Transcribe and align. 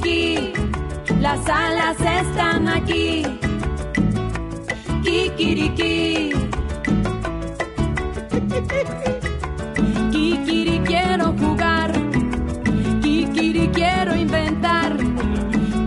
Kikiriki, 0.00 0.52
las 1.20 1.48
alas 1.48 1.96
están 2.00 2.68
aquí. 2.68 3.22
Kikiriki. 5.02 6.32
Kikiri 10.10 10.80
quiero 10.84 11.32
jugar. 11.38 11.92
Kikiri 13.02 13.68
quiero 13.68 14.16
inventar. 14.16 14.96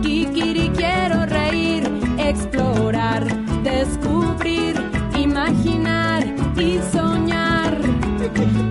Kikiri 0.02 0.70
quiero 0.70 1.26
reír, 1.26 1.84
explorar, 2.18 3.26
descubrir, 3.62 4.76
imaginar 5.18 6.24
y 6.56 6.78
soñar. 6.92 7.76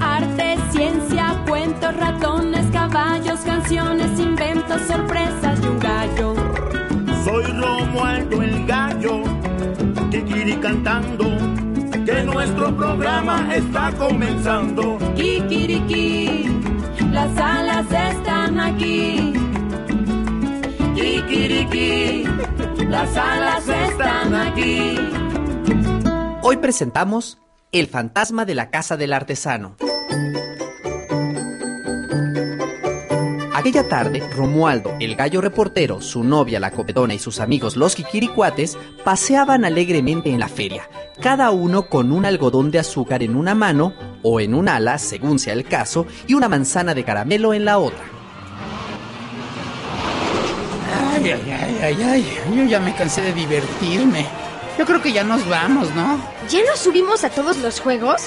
Arte, 0.01 0.57
ciencia, 0.71 1.43
cuentos, 1.47 1.95
ratones, 1.95 2.65
caballos, 2.71 3.39
canciones, 3.41 4.19
sorpresas 4.81 5.59
y 5.61 5.67
un 5.67 5.79
gallo. 5.79 6.35
Soy 7.23 7.43
Romualdo 7.45 8.41
el 8.41 8.65
gallo, 8.65 9.21
Kikiri 10.11 10.57
cantando, 10.57 11.25
que 12.05 12.23
nuestro 12.23 12.75
programa 12.75 13.55
está 13.55 13.91
comenzando. 13.97 14.97
Kikiriki, 15.15 16.49
las 17.11 17.37
alas 17.37 17.85
están 17.91 18.59
aquí. 18.59 19.33
Kikiriki, 20.95 22.23
las 22.87 23.15
alas 23.17 23.67
están 23.67 24.35
aquí. 24.35 24.97
Hoy 26.41 26.57
presentamos 26.57 27.39
El 27.73 27.87
fantasma 27.87 28.45
de 28.45 28.55
la 28.55 28.69
casa 28.69 28.95
del 28.95 29.11
artesano. 29.11 29.75
Aquella 33.67 33.89
tarde, 33.89 34.23
Romualdo, 34.33 34.95
el 35.01 35.17
gallo 35.17 35.41
reportero, 35.41 35.99
su 35.99 36.23
novia 36.23 36.57
la 36.57 36.71
copetona 36.71 37.13
y 37.13 37.19
sus 37.19 37.41
amigos 37.41 37.75
los 37.75 37.95
kikiricuates 37.95 38.77
paseaban 39.03 39.65
alegremente 39.65 40.29
en 40.29 40.39
la 40.39 40.47
feria, 40.47 40.89
cada 41.21 41.51
uno 41.51 41.89
con 41.89 42.13
un 42.13 42.25
algodón 42.25 42.71
de 42.71 42.79
azúcar 42.79 43.23
en 43.23 43.35
una 43.35 43.55
mano 43.55 43.91
o 44.23 44.39
en 44.39 44.53
un 44.53 44.69
ala, 44.69 44.97
según 44.97 45.37
sea 45.37 45.51
el 45.51 45.65
caso, 45.65 46.07
y 46.27 46.33
una 46.33 46.47
manzana 46.47 46.93
de 46.93 47.03
caramelo 47.03 47.53
en 47.53 47.65
la 47.65 47.79
otra. 47.79 48.05
Ay, 51.13 51.31
ay, 51.31 51.51
ay, 51.51 51.77
ay, 51.81 52.03
ay. 52.03 52.25
Yo 52.55 52.63
ya 52.63 52.79
me 52.79 52.95
cansé 52.95 53.21
de 53.21 53.33
divertirme. 53.33 54.46
Yo 54.77 54.85
creo 54.85 55.01
que 55.01 55.11
ya 55.11 55.23
nos 55.23 55.47
vamos, 55.47 55.93
¿no? 55.95 56.19
¿Ya 56.49 56.59
nos 56.63 56.79
subimos 56.79 57.23
a 57.23 57.29
todos 57.29 57.57
los 57.57 57.79
juegos? 57.79 58.21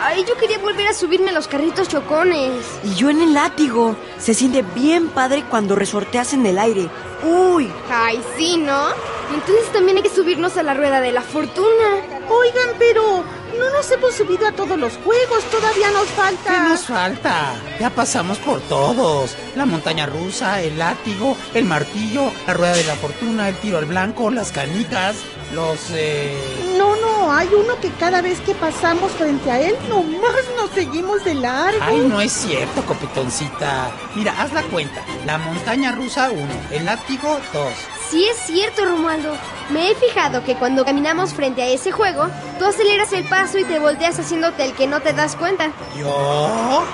Ay, 0.00 0.24
yo 0.28 0.36
quería 0.36 0.58
volver 0.58 0.86
a 0.88 0.94
subirme 0.94 1.30
a 1.30 1.32
los 1.32 1.48
carritos 1.48 1.88
chocones. 1.88 2.52
Y 2.84 2.94
yo 2.94 3.10
en 3.10 3.20
el 3.22 3.34
látigo. 3.34 3.96
Se 4.18 4.34
siente 4.34 4.62
bien 4.74 5.08
padre 5.08 5.42
cuando 5.48 5.74
resorteas 5.74 6.32
en 6.34 6.46
el 6.46 6.58
aire. 6.58 6.88
Uy, 7.24 7.72
Ay, 7.90 8.22
sí, 8.36 8.56
¿no? 8.58 8.88
Entonces 9.34 9.72
también 9.72 9.96
hay 9.96 10.02
que 10.04 10.10
subirnos 10.10 10.56
a 10.56 10.62
la 10.62 10.74
rueda 10.74 11.00
de 11.00 11.10
la 11.12 11.22
fortuna. 11.22 11.96
Oigan, 12.28 12.68
pero 12.78 13.24
no 13.58 13.70
nos 13.70 13.90
hemos 13.90 14.14
subido 14.14 14.46
a 14.46 14.52
todos 14.52 14.78
los 14.78 14.92
juegos, 14.98 15.42
todavía 15.50 15.90
nos 15.90 16.04
¿Qué 16.04 16.12
falta. 16.12 16.68
nos 16.68 16.80
falta? 16.86 17.54
Ya 17.80 17.90
pasamos 17.90 18.38
por 18.38 18.60
todos. 18.62 19.34
La 19.56 19.64
montaña 19.66 20.06
rusa, 20.06 20.60
el 20.62 20.78
látigo, 20.78 21.36
el 21.54 21.64
martillo, 21.64 22.30
la 22.46 22.54
rueda 22.54 22.74
de 22.74 22.84
la 22.84 22.94
fortuna, 22.94 23.48
el 23.48 23.56
tiro 23.56 23.78
al 23.78 23.86
blanco, 23.86 24.30
las 24.30 24.52
canicas, 24.52 25.16
los... 25.52 25.78
Eh... 25.90 26.74
No, 26.76 26.96
no, 26.96 27.32
hay 27.32 27.48
uno 27.48 27.78
que 27.80 27.90
cada 27.92 28.20
vez 28.20 28.40
que 28.40 28.54
pasamos 28.54 29.12
frente 29.12 29.50
a 29.50 29.60
él, 29.60 29.76
nomás 29.88 30.44
nos 30.56 30.70
seguimos 30.70 31.24
de 31.24 31.34
largo. 31.34 31.78
Ay, 31.80 31.98
no 32.00 32.20
es 32.20 32.32
cierto, 32.32 32.84
copetoncita. 32.84 33.90
Mira, 34.14 34.34
haz 34.40 34.52
la 34.52 34.62
cuenta. 34.64 35.02
La 35.24 35.38
montaña 35.38 35.92
rusa, 35.92 36.30
uno. 36.30 36.52
El 36.70 36.84
látigo, 36.84 37.38
dos. 37.52 37.72
Sí 38.10 38.24
es 38.24 38.36
cierto, 38.36 38.84
Romualdo. 38.84 39.34
Me 39.70 39.90
he 39.90 39.94
fijado 39.96 40.44
que 40.44 40.54
cuando 40.54 40.84
caminamos 40.84 41.34
frente 41.34 41.62
a 41.62 41.66
ese 41.66 41.90
juego, 41.90 42.28
tú 42.58 42.64
aceleras 42.64 43.12
el 43.12 43.28
paso 43.28 43.58
y 43.58 43.64
te 43.64 43.80
volteas 43.80 44.18
haciéndote 44.18 44.64
el 44.64 44.74
que 44.74 44.86
no 44.86 45.00
te 45.00 45.12
das 45.12 45.34
cuenta. 45.34 45.72
¿Yo? 45.98 46.84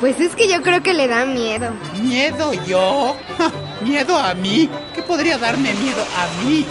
Pues 0.00 0.18
es 0.20 0.34
que 0.34 0.48
yo 0.48 0.62
creo 0.62 0.82
que 0.82 0.92
le 0.92 1.06
da 1.06 1.24
miedo. 1.24 1.70
¿Miedo 2.02 2.52
yo? 2.66 3.16
¿Miedo 3.82 4.18
a 4.18 4.34
mí? 4.34 4.68
¿Qué 4.94 5.02
podría 5.02 5.38
darme 5.38 5.72
miedo 5.74 6.02
a 6.02 6.44
mí? 6.44 6.66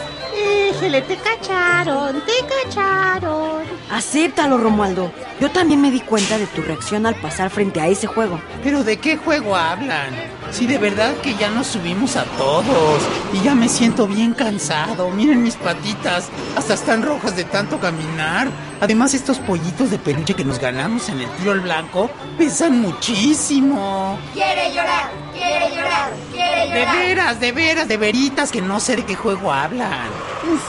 Éjele, 0.55 1.01
te 1.01 1.17
cacharon, 1.17 2.21
te 2.21 2.33
cacharon. 2.63 3.63
acéptalo, 3.91 4.57
Romualdo. 4.57 5.11
Yo 5.39 5.51
también 5.51 5.81
me 5.81 5.91
di 5.91 5.99
cuenta 5.99 6.37
de 6.37 6.47
tu 6.47 6.61
reacción 6.61 7.05
al 7.05 7.15
pasar 7.15 7.49
frente 7.49 7.81
a 7.81 7.87
ese 7.87 8.07
juego. 8.07 8.39
¿Pero 8.63 8.83
de 8.83 8.97
qué 8.97 9.17
juego 9.17 9.55
hablan? 9.55 10.13
Si 10.51 10.65
de 10.67 10.77
verdad 10.77 11.13
que 11.17 11.35
ya 11.35 11.49
nos 11.49 11.67
subimos 11.67 12.15
a 12.15 12.23
todos 12.37 13.01
y 13.33 13.41
ya 13.43 13.53
me 13.55 13.67
siento 13.67 14.07
bien 14.07 14.33
cansado. 14.33 15.09
Miren 15.09 15.43
mis 15.43 15.55
patitas, 15.55 16.29
hasta 16.55 16.75
están 16.75 17.03
rojas 17.03 17.35
de 17.35 17.43
tanto 17.43 17.79
caminar. 17.79 18.47
Además 18.79 19.13
estos 19.13 19.39
pollitos 19.39 19.91
de 19.91 19.97
peluche 19.97 20.33
que 20.33 20.45
nos 20.45 20.59
ganamos 20.59 21.09
en 21.09 21.19
el 21.19 21.29
tiro 21.31 21.51
al 21.51 21.61
blanco 21.61 22.09
pesan 22.37 22.79
muchísimo. 22.81 24.17
Quiere 24.33 24.73
llorar, 24.73 25.09
quiere 25.37 25.69
llorar, 25.69 26.11
quiere 26.31 26.67
De 26.67 26.85
veras, 26.85 27.39
de 27.39 27.51
veras, 27.51 27.87
de 27.87 27.97
veritas 27.97 28.51
que 28.51 28.61
no 28.61 28.79
sé 28.79 28.95
de 28.95 29.05
qué 29.05 29.15
juego 29.15 29.51
hablan. 29.51 30.09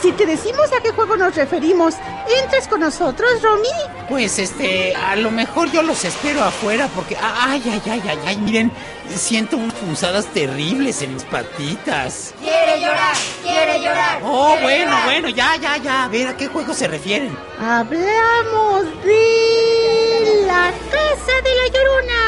Si 0.00 0.10
te 0.12 0.24
decimos 0.24 0.72
a 0.72 0.82
qué 0.82 0.90
juego 0.90 1.16
nos 1.16 1.34
referimos, 1.34 1.94
¿entres 2.42 2.66
con 2.66 2.80
nosotros, 2.80 3.30
Romy? 3.42 3.68
Pues 4.08 4.38
este, 4.38 4.94
a 4.94 5.16
lo 5.16 5.30
mejor 5.30 5.70
yo 5.70 5.82
los 5.82 6.04
espero 6.04 6.42
afuera 6.42 6.88
porque, 6.94 7.16
ay, 7.20 7.62
ay, 7.66 7.82
ay, 7.90 8.02
ay, 8.08 8.18
ay, 8.26 8.36
miren, 8.38 8.72
siento 9.14 9.56
unas 9.56 9.74
punzadas 9.74 10.26
terribles 10.26 11.02
en 11.02 11.14
mis 11.14 11.24
patitas. 11.24 12.32
Quiere 12.40 12.80
llorar, 12.80 13.14
quiere 13.42 13.80
llorar. 13.80 14.20
Oh, 14.24 14.56
bueno, 14.62 14.96
bueno, 15.04 15.28
ya, 15.28 15.56
ya, 15.56 15.76
ya, 15.76 16.04
a 16.04 16.08
ver 16.08 16.28
a 16.28 16.36
qué 16.36 16.46
juego 16.48 16.72
se 16.72 16.88
refieren. 16.88 17.36
Hablamos 17.60 18.84
de 19.04 20.44
la 20.46 20.72
casa 20.90 21.32
de 21.44 21.54
la 21.54 21.68
llorona. 21.72 22.22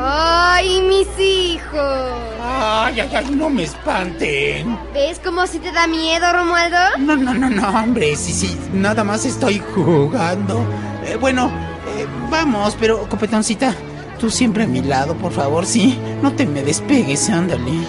Ay, 0.00 0.80
mis 0.82 1.07
hijos. 1.18 2.12
Ay, 2.42 3.00
ay, 3.00 3.10
ay, 3.14 3.26
no 3.34 3.48
me 3.50 3.64
espanten. 3.64 4.78
¿Ves 4.94 5.20
cómo 5.22 5.46
si 5.46 5.58
te 5.58 5.72
da 5.72 5.86
miedo, 5.86 6.32
Romualdo? 6.32 6.76
No, 6.98 7.16
no, 7.16 7.34
no, 7.34 7.48
no, 7.50 7.68
hombre, 7.68 8.16
sí, 8.16 8.32
sí, 8.32 8.58
nada 8.72 9.04
más 9.04 9.24
estoy 9.24 9.62
jugando. 9.74 10.64
Eh, 11.04 11.16
bueno, 11.20 11.50
eh, 11.96 12.06
vamos, 12.30 12.76
pero, 12.78 13.08
copetoncita, 13.08 13.74
tú 14.18 14.30
siempre 14.30 14.64
a 14.64 14.66
mi 14.66 14.82
lado, 14.82 15.14
por 15.14 15.32
favor, 15.32 15.66
sí. 15.66 15.98
No 16.22 16.32
te 16.32 16.46
me 16.46 16.62
despegues, 16.62 17.28
ándale. 17.30 17.70
Mm, 17.70 17.84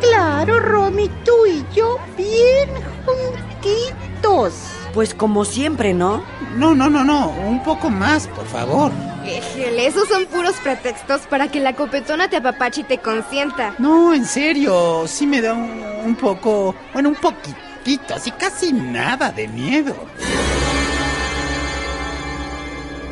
Claro, 0.00 0.58
Romy, 0.60 1.08
tú 1.24 1.46
y 1.46 1.64
yo 1.74 1.98
bien 2.16 2.68
juntitos. 3.06 4.54
Pues 4.94 5.14
como 5.14 5.44
siempre, 5.44 5.94
¿no? 5.94 6.22
No, 6.56 6.74
no, 6.74 6.90
no, 6.90 7.02
no, 7.04 7.28
un 7.30 7.62
poco 7.62 7.88
más, 7.88 8.26
por 8.28 8.46
favor. 8.46 8.92
Éjele, 9.24 9.86
esos 9.86 10.08
son 10.08 10.26
puros 10.26 10.54
pretextos 10.62 11.22
para 11.22 11.48
que 11.48 11.60
la 11.60 11.74
copetona 11.74 12.28
te 12.28 12.36
apapache 12.36 12.82
y 12.82 12.84
te 12.84 12.98
consienta. 12.98 13.74
No, 13.78 14.12
en 14.14 14.24
serio, 14.26 15.04
sí 15.06 15.26
me 15.26 15.40
da 15.40 15.54
un, 15.54 15.82
un 16.04 16.16
poco, 16.16 16.74
bueno, 16.92 17.10
un 17.10 17.14
poquitito, 17.16 18.14
así 18.14 18.30
casi 18.32 18.72
nada 18.72 19.30
de 19.30 19.48
miedo. 19.48 19.94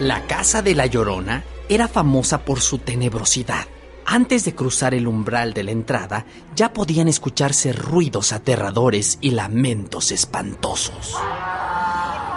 La 0.01 0.27
casa 0.27 0.63
de 0.63 0.75
la 0.75 0.87
Llorona 0.87 1.45
era 1.69 1.87
famosa 1.87 2.45
por 2.45 2.61
su 2.61 2.79
tenebrosidad. 2.79 3.67
Antes 4.07 4.45
de 4.45 4.55
cruzar 4.55 4.95
el 4.95 5.07
umbral 5.07 5.53
de 5.53 5.63
la 5.63 5.71
entrada, 5.71 6.25
ya 6.57 6.73
podían 6.73 7.07
escucharse 7.07 7.73
ruidos 7.73 8.33
aterradores 8.33 9.19
y 9.21 9.31
lamentos 9.31 10.11
espantosos. 10.11 11.15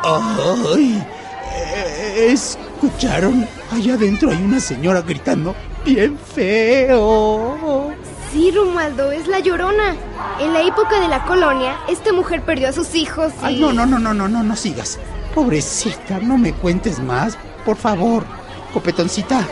¡Ay! 0.03 1.03
Eh, 1.55 2.35
¿Escucharon? 2.83 3.47
Allá 3.71 3.93
adentro 3.93 4.29
hay 4.29 4.43
una 4.43 4.59
señora 4.59 5.01
gritando 5.01 5.55
bien 5.85 6.17
feo. 6.17 7.93
Sí, 8.29 8.51
Romualdo, 8.51 9.09
es 9.09 9.25
la 9.27 9.39
llorona. 9.39 9.95
En 10.41 10.51
la 10.51 10.63
época 10.63 10.99
de 10.99 11.07
la 11.07 11.23
colonia, 11.23 11.77
esta 11.87 12.11
mujer 12.11 12.41
perdió 12.41 12.67
a 12.67 12.73
sus 12.73 12.93
hijos 12.93 13.31
y... 13.41 13.45
Ay, 13.45 13.59
no, 13.61 13.71
no, 13.71 13.85
no, 13.85 13.99
no, 13.99 14.13
no, 14.13 14.27
no, 14.27 14.43
no 14.43 14.55
sigas. 14.57 14.99
Pobrecita, 15.33 16.19
no 16.19 16.37
me 16.37 16.51
cuentes 16.51 16.99
más, 16.99 17.37
por 17.63 17.77
favor. 17.77 18.25
Copetoncita, 18.73 19.47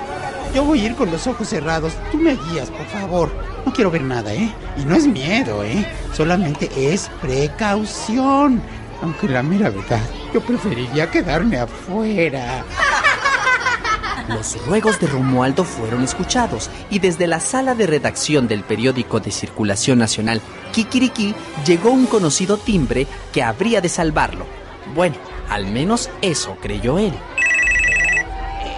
yo 0.54 0.66
voy 0.66 0.82
a 0.82 0.86
ir 0.88 0.96
con 0.96 1.10
los 1.10 1.26
ojos 1.26 1.48
cerrados. 1.48 1.94
Tú 2.12 2.18
me 2.18 2.36
guías, 2.36 2.70
por 2.70 2.86
favor. 2.88 3.32
No 3.66 3.72
quiero 3.72 3.92
ver 3.92 4.02
nada, 4.02 4.34
¿eh? 4.34 4.54
Y 4.78 4.84
no 4.84 4.94
es 4.94 5.08
miedo, 5.08 5.64
¿eh? 5.64 5.88
Solamente 6.12 6.70
es 6.76 7.10
precaución. 7.22 8.62
Aunque 9.02 9.30
la 9.30 9.42
mera 9.42 9.70
verdad, 9.70 10.02
yo 10.34 10.42
preferiría 10.42 11.10
quedarme 11.10 11.58
afuera. 11.58 12.66
Los 14.34 14.66
ruegos 14.66 15.00
de 15.00 15.08
Romualdo 15.08 15.64
fueron 15.64 16.04
escuchados 16.04 16.70
y 16.90 17.00
desde 17.00 17.28
la 17.28 17.40
sala 17.40 17.76
de 17.76 17.86
redacción 17.86 18.48
del 18.48 18.64
periódico 18.64 19.20
de 19.20 19.32
circulación 19.32 20.00
nacional 20.00 20.42
Kikiriki 20.72 21.36
llegó 21.66 21.92
un 21.92 22.06
conocido 22.06 22.58
timbre 22.58 23.08
que 23.34 23.44
habría 23.44 23.82
de 23.82 23.90
salvarlo. 23.90 24.46
Bueno, 24.96 25.16
al 25.50 25.68
menos 25.68 26.10
eso 26.22 26.58
creyó 26.62 26.98
él. 26.98 27.14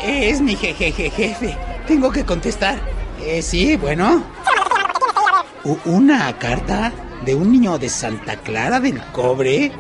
Es 0.04 0.42
mi 0.42 0.56
jejeje 0.56 1.10
jefe. 1.10 1.58
Tengo 1.88 2.12
que 2.12 2.26
contestar. 2.26 2.80
Eh, 3.22 3.42
sí, 3.42 3.76
bueno. 3.76 4.24
¿Una 5.86 6.38
carta 6.40 6.92
de 7.24 7.36
un 7.36 7.52
niño 7.52 7.78
de 7.78 7.90
Santa 7.90 8.38
Clara 8.38 8.80
del 8.80 9.02
Cobre? 9.12 9.72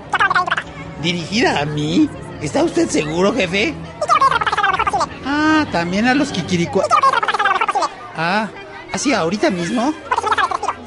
¿Dirigida 1.01 1.59
a 1.59 1.65
mí? 1.65 2.09
¿Está 2.41 2.63
usted 2.63 2.87
seguro, 2.89 3.33
jefe? 3.33 3.73
Ah, 5.63 5.71
también 5.71 6.07
a 6.07 6.13
los 6.13 6.29
Kikiricua. 6.31 6.83
Ah, 8.17 8.49
¿así 8.91 9.13
ahorita 9.13 9.49
mismo? 9.49 9.93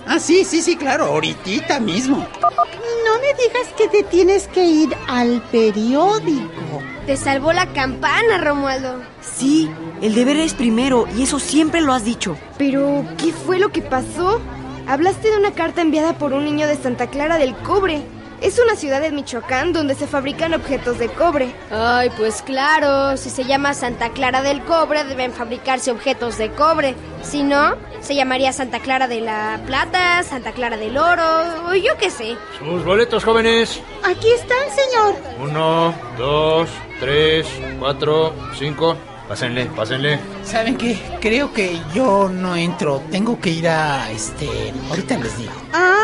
Ah, 0.07 0.19
sí, 0.19 0.45
sí, 0.45 0.61
sí, 0.61 0.77
claro, 0.77 1.07
ahorita 1.07 1.81
mismo. 1.81 2.19
No 2.19 3.21
me 3.21 3.43
digas 3.43 3.73
que 3.77 3.89
te 3.89 4.03
tienes 4.03 4.49
que 4.49 4.65
ir 4.65 4.95
al 5.09 5.41
periódico. 5.51 6.83
Te 7.07 7.17
salvó 7.17 7.55
la 7.55 7.73
campana, 7.73 8.37
Romualdo. 8.39 9.01
Sí, 9.23 9.71
el 10.03 10.15
deber 10.15 10.37
es 10.37 10.53
primero 10.53 11.07
y 11.17 11.23
eso 11.23 11.39
siempre 11.39 11.81
lo 11.81 11.95
has 11.95 12.05
dicho. 12.05 12.37
Pero, 12.59 13.03
¿qué 13.17 13.33
fue 13.33 13.59
lo 13.59 13.71
que 13.71 13.81
pasó? 13.81 14.41
Hablaste 14.87 15.31
de 15.31 15.39
una 15.39 15.53
carta 15.53 15.81
enviada 15.81 16.19
por 16.19 16.35
un 16.35 16.45
niño 16.45 16.67
de 16.67 16.77
Santa 16.77 17.07
Clara 17.07 17.39
del 17.39 17.57
Cobre. 17.57 18.03
Es 18.47 18.61
una 18.61 18.77
ciudad 18.77 19.01
de 19.01 19.11
Michoacán 19.11 19.73
donde 19.73 19.97
se 19.97 20.07
fabrican 20.07 20.55
objetos 20.55 21.01
de 21.01 21.09
cobre. 21.09 21.53
Ay, 21.69 22.11
pues 22.17 22.43
claro, 22.43 23.17
si 23.17 23.29
se 23.29 23.43
llama 23.43 23.75
Santa 23.75 24.11
Clara 24.11 24.41
del 24.41 24.63
Cobre 24.63 25.03
deben 25.03 25.33
fabricarse 25.33 25.91
objetos 25.91 26.39
de 26.39 26.53
cobre. 26.53 26.95
Si 27.25 27.43
no, 27.43 27.75
se 28.01 28.15
llamaría 28.15 28.53
Santa 28.53 28.79
Clara 28.79 29.09
de 29.09 29.21
la 29.21 29.61
Plata, 29.67 30.23
Santa 30.23 30.53
Clara 30.53 30.77
del 30.77 30.97
Oro, 30.97 31.25
o 31.71 31.75
yo 31.75 31.97
qué 31.99 32.09
sé. 32.09 32.37
Sus 32.57 32.85
boletos, 32.85 33.25
jóvenes. 33.25 33.81
Aquí 34.05 34.31
están, 34.31 34.71
señor. 34.71 35.17
Uno, 35.41 35.93
dos, 36.17 36.69
tres, 37.01 37.49
cuatro, 37.81 38.33
cinco. 38.57 38.97
Pásenle, 39.29 39.67
pásenle. 39.67 40.21
¿Saben 40.45 40.77
qué? 40.77 40.97
Creo 41.21 41.53
que 41.53 41.81
yo 41.93 42.29
no 42.29 42.55
entro. 42.55 43.03
Tengo 43.11 43.41
que 43.41 43.51
ir 43.51 43.69
a... 43.69 44.09
este... 44.13 44.49
Ahorita 44.89 45.19
les 45.19 45.37
digo. 45.37 45.51
Ah, 45.73 45.96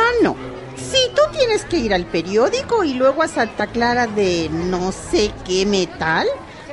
tienes 1.52 1.68
que 1.68 1.76
ir 1.76 1.92
al 1.92 2.06
periódico 2.06 2.82
y 2.82 2.94
luego 2.94 3.22
a 3.22 3.28
Santa 3.28 3.66
Clara 3.66 4.06
de 4.06 4.48
no 4.50 4.90
sé 4.90 5.30
qué 5.44 5.66
metal, 5.66 6.26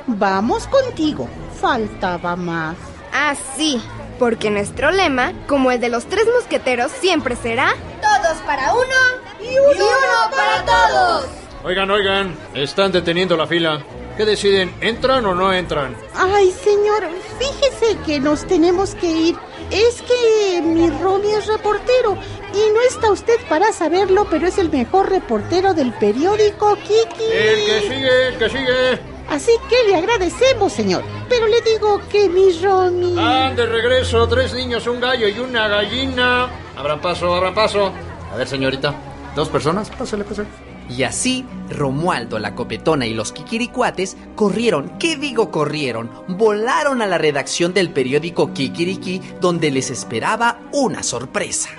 vamos 0.06 0.66
contigo. 0.68 1.28
Faltaba 1.60 2.34
más. 2.34 2.76
Ah, 3.12 3.34
sí, 3.56 3.78
porque 4.18 4.48
nuestro 4.48 4.90
lema, 4.90 5.34
como 5.46 5.70
el 5.70 5.80
de 5.80 5.90
los 5.90 6.06
tres 6.06 6.24
mosqueteros, 6.34 6.90
siempre 6.92 7.36
será... 7.36 7.74
Todos 8.00 8.38
para 8.46 8.72
uno 8.72 9.42
y 9.42 9.58
uno, 9.58 9.86
para 10.34 10.64
todos. 10.64 11.26
Oigan, 11.62 11.90
oigan. 11.90 12.34
Están 12.54 12.90
deteniendo 12.90 13.36
la 13.36 13.46
fila. 13.46 13.82
¿Qué 14.16 14.24
deciden? 14.24 14.74
¿Entran 14.80 15.26
o 15.26 15.34
no 15.34 15.52
entran? 15.52 15.94
Ay, 16.14 16.52
señor, 16.52 17.06
fíjese 17.38 17.98
que 18.06 18.18
nos 18.18 18.46
tenemos 18.46 18.94
que 18.94 19.10
ir. 19.10 19.36
Es 19.70 20.00
que 20.02 20.62
mi 20.62 20.88
Romy 20.88 21.32
es 21.32 21.46
reportero 21.46 22.16
y 22.60 22.72
no 22.72 22.80
está 22.82 23.10
usted 23.10 23.36
para 23.48 23.72
saberlo, 23.72 24.26
pero 24.30 24.46
es 24.46 24.58
el 24.58 24.70
mejor 24.70 25.08
reportero 25.10 25.74
del 25.74 25.92
periódico 25.92 26.76
Kiki. 26.76 27.24
El 27.24 27.66
que 27.66 27.80
sigue, 27.82 28.28
el 28.28 28.38
que 28.38 28.48
sigue. 28.48 29.00
Así 29.28 29.52
que 29.68 29.88
le 29.88 29.96
agradecemos, 29.96 30.72
señor. 30.72 31.04
Pero 31.28 31.46
le 31.46 31.60
digo 31.60 32.00
que 32.10 32.28
mi 32.28 32.52
Romy... 32.60 33.14
Van 33.14 33.54
de 33.54 33.64
regreso 33.64 34.26
tres 34.28 34.52
niños, 34.52 34.86
un 34.86 35.00
gallo 35.00 35.28
y 35.28 35.38
una 35.38 35.68
gallina. 35.68 36.48
Abran 36.76 37.00
paso, 37.00 37.32
abran 37.34 37.54
paso. 37.54 37.92
A 38.32 38.36
ver, 38.36 38.48
señorita. 38.48 38.94
¿Dos 39.36 39.48
personas? 39.48 39.88
Pásale, 39.90 40.24
pásale. 40.24 40.48
Y 40.88 41.04
así, 41.04 41.46
Romualdo, 41.70 42.40
la 42.40 42.56
copetona 42.56 43.06
y 43.06 43.14
los 43.14 43.30
Kikiricuates 43.30 44.16
corrieron, 44.34 44.98
¿qué 44.98 45.14
digo 45.14 45.52
corrieron? 45.52 46.10
Volaron 46.26 47.00
a 47.00 47.06
la 47.06 47.16
redacción 47.16 47.72
del 47.72 47.90
periódico 47.90 48.52
Kikiriki, 48.52 49.20
donde 49.40 49.70
les 49.70 49.90
esperaba 49.90 50.58
una 50.72 51.04
sorpresa. 51.04 51.70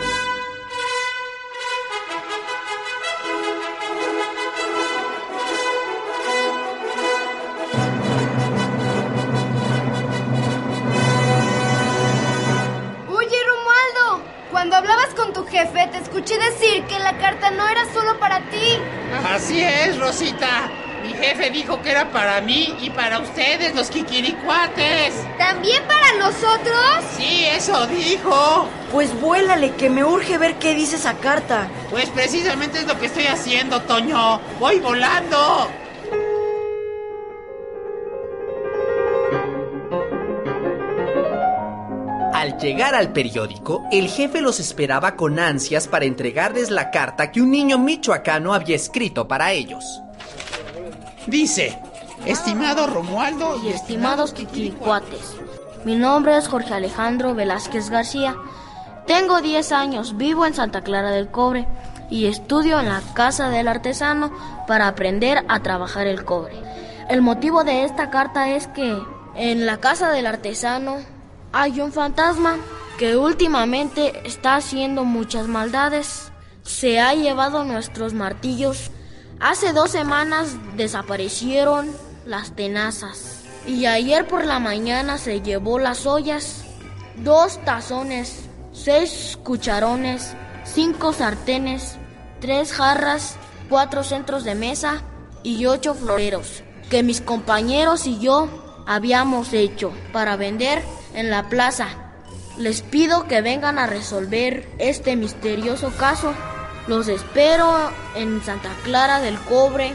Jefe 15.51 15.87
te 15.91 15.97
escuché 15.97 16.37
decir 16.37 16.83
que 16.85 16.97
la 16.99 17.17
carta 17.17 17.51
no 17.51 17.67
era 17.67 17.85
solo 17.93 18.17
para 18.19 18.39
ti. 18.49 18.79
Así 19.29 19.61
es, 19.61 19.99
Rosita. 19.99 20.71
Mi 21.03 21.13
jefe 21.13 21.49
dijo 21.49 21.81
que 21.81 21.91
era 21.91 22.11
para 22.11 22.41
mí 22.41 22.75
y 22.79 22.89
para 22.91 23.19
ustedes, 23.19 23.75
los 23.75 23.89
kikiricuates. 23.89 25.13
¿También 25.37 25.83
para 25.87 26.13
nosotros? 26.19 27.03
Sí, 27.17 27.45
eso 27.45 27.87
dijo. 27.87 28.67
Pues 28.91 29.19
vuélale, 29.19 29.71
que 29.75 29.89
me 29.89 30.03
urge 30.03 30.37
ver 30.37 30.55
qué 30.55 30.73
dice 30.73 30.95
esa 30.95 31.15
carta. 31.15 31.67
Pues 31.89 32.07
precisamente 32.09 32.79
es 32.79 32.87
lo 32.87 32.99
que 32.99 33.07
estoy 33.07 33.25
haciendo, 33.25 33.81
Toño. 33.81 34.39
Voy 34.59 34.79
volando. 34.79 35.69
Llegar 42.61 42.93
al 42.93 43.11
periódico, 43.11 43.83
el 43.91 44.07
jefe 44.07 44.41
los 44.41 44.59
esperaba 44.59 45.15
con 45.15 45.39
ansias 45.39 45.87
para 45.87 46.05
entregarles 46.05 46.69
la 46.69 46.91
carta 46.91 47.31
que 47.31 47.41
un 47.41 47.51
niño 47.51 47.77
michoacano 47.79 48.53
había 48.53 48.75
escrito 48.75 49.27
para 49.27 49.51
ellos. 49.51 50.01
Dice, 51.27 51.77
estimado 52.25 52.87
Romualdo 52.87 53.59
y 53.63 53.69
estimados 53.69 54.33
kikiricuates. 54.33 55.35
Mi 55.83 55.95
nombre 55.95 56.37
es 56.37 56.47
Jorge 56.47 56.73
Alejandro 56.73 57.33
Velázquez 57.33 57.89
García. 57.89 58.35
Tengo 59.07 59.41
10 59.41 59.71
años, 59.71 60.15
vivo 60.15 60.45
en 60.45 60.53
Santa 60.53 60.81
Clara 60.81 61.09
del 61.09 61.29
Cobre 61.29 61.67
y 62.11 62.27
estudio 62.27 62.79
en 62.79 62.89
la 62.89 63.01
Casa 63.13 63.49
del 63.49 63.67
Artesano 63.67 64.31
para 64.67 64.87
aprender 64.87 65.43
a 65.47 65.61
trabajar 65.61 66.05
el 66.05 66.23
cobre. 66.23 66.53
El 67.09 67.21
motivo 67.21 67.63
de 67.63 67.83
esta 67.83 68.11
carta 68.11 68.49
es 68.49 68.67
que 68.67 68.95
en 69.35 69.65
la 69.65 69.77
Casa 69.77 70.11
del 70.11 70.27
Artesano 70.27 70.97
hay 71.51 71.81
un 71.81 71.91
fantasma 71.91 72.57
que 72.97 73.17
últimamente 73.17 74.21
está 74.25 74.55
haciendo 74.55 75.03
muchas 75.03 75.47
maldades. 75.47 76.31
Se 76.63 76.99
ha 76.99 77.13
llevado 77.13 77.63
nuestros 77.63 78.13
martillos. 78.13 78.91
Hace 79.39 79.73
dos 79.73 79.91
semanas 79.91 80.55
desaparecieron 80.77 81.91
las 82.25 82.55
tenazas. 82.55 83.43
Y 83.65 83.85
ayer 83.85 84.27
por 84.27 84.45
la 84.45 84.59
mañana 84.59 85.17
se 85.17 85.41
llevó 85.41 85.79
las 85.79 86.05
ollas, 86.05 86.63
dos 87.17 87.63
tazones, 87.63 88.49
seis 88.71 89.37
cucharones, 89.43 90.33
cinco 90.63 91.13
sartenes, 91.13 91.97
tres 92.39 92.73
jarras, 92.73 93.35
cuatro 93.69 94.03
centros 94.03 94.43
de 94.43 94.55
mesa 94.55 95.03
y 95.43 95.65
ocho 95.65 95.93
floreros 95.93 96.63
que 96.91 97.03
mis 97.03 97.21
compañeros 97.21 98.05
y 98.05 98.19
yo 98.19 98.49
habíamos 98.85 99.53
hecho 99.53 99.93
para 100.11 100.35
vender 100.35 100.83
en 101.13 101.29
la 101.29 101.49
plaza. 101.49 101.89
Les 102.57 102.81
pido 102.81 103.27
que 103.27 103.41
vengan 103.41 103.79
a 103.79 103.87
resolver 103.87 104.67
este 104.77 105.15
misterioso 105.15 105.91
caso. 105.97 106.33
Los 106.87 107.07
espero 107.07 107.91
en 108.15 108.43
Santa 108.43 108.71
Clara 108.83 109.19
del 109.19 109.39
Cobre. 109.39 109.93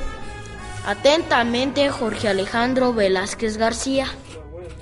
Atentamente, 0.86 1.90
Jorge 1.90 2.28
Alejandro 2.28 2.92
Velázquez 2.92 3.56
García. 3.56 4.06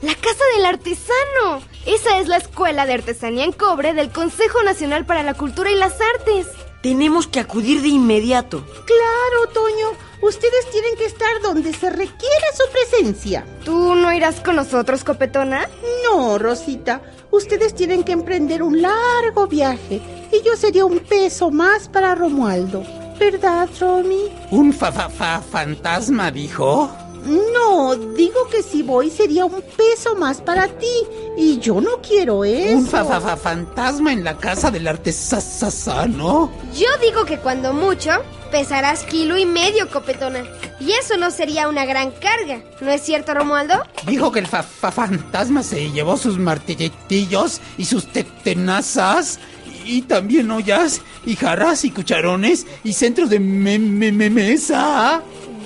La 0.02 0.14
Casa 0.14 0.44
del 0.54 0.66
Artesano. 0.66 1.62
Esa 1.86 2.18
es 2.18 2.28
la 2.28 2.36
Escuela 2.36 2.86
de 2.86 2.94
Artesanía 2.94 3.44
en 3.44 3.52
Cobre 3.52 3.94
del 3.94 4.10
Consejo 4.10 4.62
Nacional 4.62 5.06
para 5.06 5.22
la 5.22 5.34
Cultura 5.34 5.70
y 5.70 5.76
las 5.76 5.94
Artes. 6.16 6.46
Tenemos 6.82 7.26
que 7.26 7.40
acudir 7.40 7.80
de 7.80 7.88
inmediato. 7.88 8.62
Claro, 8.66 9.52
Toño. 9.54 10.13
Ustedes 10.24 10.70
tienen 10.70 10.96
que 10.96 11.04
estar 11.04 11.42
donde 11.42 11.74
se 11.74 11.90
requiera 11.90 12.46
su 12.56 12.62
presencia. 12.72 13.44
¿Tú 13.62 13.94
no 13.94 14.10
irás 14.10 14.40
con 14.40 14.56
nosotros, 14.56 15.04
Copetona? 15.04 15.68
No, 16.02 16.38
Rosita. 16.38 17.02
Ustedes 17.30 17.74
tienen 17.74 18.04
que 18.04 18.12
emprender 18.12 18.62
un 18.62 18.80
largo 18.80 19.46
viaje 19.46 20.00
y 20.32 20.42
yo 20.42 20.56
sería 20.56 20.86
un 20.86 21.00
peso 21.00 21.50
más 21.50 21.90
para 21.90 22.14
Romualdo. 22.14 22.82
¿Verdad, 23.18 23.68
Romy? 23.78 24.32
¿Un 24.50 24.72
fa, 24.72 24.90
fa, 24.90 25.10
fa 25.10 25.42
fantasma 25.42 26.30
dijo? 26.30 26.90
No, 27.24 27.94
digo 27.94 28.48
que 28.50 28.62
si 28.62 28.82
voy 28.82 29.10
sería 29.10 29.44
un 29.44 29.62
peso 29.76 30.14
más 30.16 30.40
para 30.40 30.68
ti. 30.68 30.94
Y 31.36 31.58
yo 31.58 31.80
no 31.80 32.00
quiero 32.06 32.44
eso. 32.44 32.76
¿Un 32.76 32.86
fa, 32.86 33.04
fa, 33.04 33.20
fa 33.20 33.36
fantasma 33.36 34.12
en 34.12 34.24
la 34.24 34.36
casa 34.36 34.70
del 34.70 34.86
artesano? 34.86 36.50
Yo 36.74 36.88
digo 37.02 37.24
que 37.24 37.38
cuando 37.38 37.72
mucho 37.72 38.10
pesarás 38.50 39.02
kilo 39.04 39.36
y 39.36 39.46
medio, 39.46 39.90
Copetona. 39.90 40.44
Y 40.80 40.92
eso 40.92 41.16
no 41.16 41.30
sería 41.30 41.68
una 41.68 41.86
gran 41.86 42.10
carga. 42.12 42.62
¿No 42.80 42.90
es 42.90 43.02
cierto, 43.02 43.34
Romualdo? 43.34 43.74
Dijo 44.06 44.30
que 44.30 44.40
el 44.40 44.46
fa, 44.46 44.62
fa 44.62 44.92
fantasma 44.92 45.62
se 45.62 45.90
llevó 45.90 46.16
sus 46.16 46.38
martilletillos 46.38 47.60
y 47.78 47.86
sus 47.86 48.06
te 48.06 48.24
tenazas. 48.24 49.38
Y 49.86 50.02
también 50.02 50.50
ollas 50.50 51.00
y 51.26 51.36
jarras 51.36 51.84
y 51.84 51.90
cucharones 51.90 52.66
y 52.84 52.92
centros 52.92 53.28
de 53.28 53.40
me, 53.40 53.78
me, 53.78 54.12
me 54.12 54.30
mesa. 54.30 55.22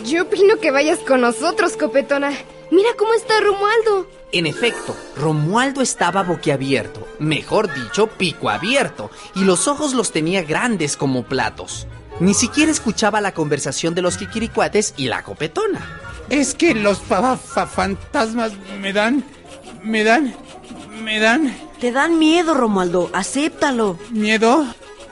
Yo 0.08 0.22
opino 0.22 0.58
que 0.58 0.70
vayas 0.70 0.98
con 1.00 1.20
nosotros, 1.20 1.76
Copetona. 1.76 2.30
Mira 2.70 2.90
cómo 2.98 3.14
está 3.14 3.40
Romualdo. 3.40 4.08
En 4.32 4.46
efecto, 4.46 4.96
Romualdo 5.16 5.80
estaba 5.80 6.22
boquiabierto 6.22 7.08
mejor 7.18 7.72
dicho, 7.74 8.06
pico 8.06 8.50
abierto, 8.50 9.10
y 9.34 9.44
los 9.44 9.68
ojos 9.68 9.94
los 9.94 10.12
tenía 10.12 10.42
grandes 10.42 10.96
como 10.96 11.24
platos. 11.24 11.86
Ni 12.20 12.34
siquiera 12.34 12.70
escuchaba 12.70 13.20
la 13.20 13.32
conversación 13.32 13.94
de 13.94 14.02
los 14.02 14.16
kikiricuates 14.16 14.94
y 14.96 15.06
la 15.08 15.22
copetona. 15.22 16.00
Es 16.30 16.54
que 16.54 16.74
los 16.74 16.98
fa 16.98 17.36
fa 17.36 17.66
fantasmas 17.66 18.52
me 18.80 18.92
dan, 18.92 19.24
me 19.82 20.04
dan, 20.04 20.34
me 21.02 21.20
dan... 21.20 21.56
Te 21.80 21.92
dan 21.92 22.18
miedo, 22.18 22.54
Romualdo, 22.54 23.08
acéptalo. 23.12 23.98
¿Miedo? 24.10 24.66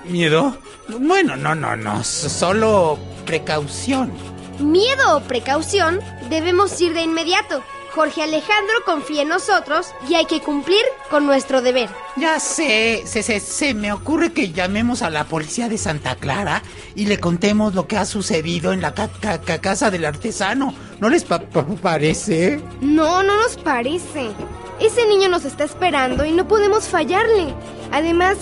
¿Miedo? 0.04 0.56
Bueno, 0.88 1.36
no, 1.36 1.54
no, 1.54 1.76
no, 1.76 2.02
solo 2.04 2.98
precaución. 3.24 4.12
Miedo 4.58 5.16
o 5.16 5.20
precaución, 5.20 6.00
debemos 6.30 6.80
ir 6.80 6.94
de 6.94 7.02
inmediato. 7.02 7.62
Jorge 7.94 8.22
Alejandro 8.22 8.74
confía 8.84 9.22
en 9.22 9.28
nosotros 9.28 9.86
y 10.06 10.16
hay 10.16 10.26
que 10.26 10.42
cumplir 10.42 10.82
con 11.10 11.24
nuestro 11.24 11.62
deber. 11.62 11.88
Ya 12.16 12.38
sé, 12.40 13.02
se, 13.06 13.22
se, 13.22 13.40
se 13.40 13.72
me 13.72 13.90
ocurre 13.90 14.32
que 14.34 14.52
llamemos 14.52 15.00
a 15.00 15.08
la 15.08 15.24
policía 15.24 15.70
de 15.70 15.78
Santa 15.78 16.14
Clara 16.16 16.62
y 16.94 17.06
le 17.06 17.18
contemos 17.18 17.74
lo 17.74 17.86
que 17.86 17.96
ha 17.96 18.04
sucedido 18.04 18.74
en 18.74 18.82
la 18.82 18.92
ca 18.92 19.08
ca 19.08 19.40
ca 19.40 19.62
casa 19.62 19.90
del 19.90 20.04
artesano. 20.04 20.74
¿No 21.00 21.08
les 21.08 21.24
pa 21.24 21.38
pa 21.40 21.64
parece? 21.64 22.60
No, 22.82 23.22
no 23.22 23.40
nos 23.42 23.56
parece. 23.56 24.30
Ese 24.78 25.06
niño 25.06 25.30
nos 25.30 25.46
está 25.46 25.64
esperando 25.64 26.26
y 26.26 26.32
no 26.32 26.46
podemos 26.46 26.84
fallarle. 26.88 27.54
Además, 27.92 28.36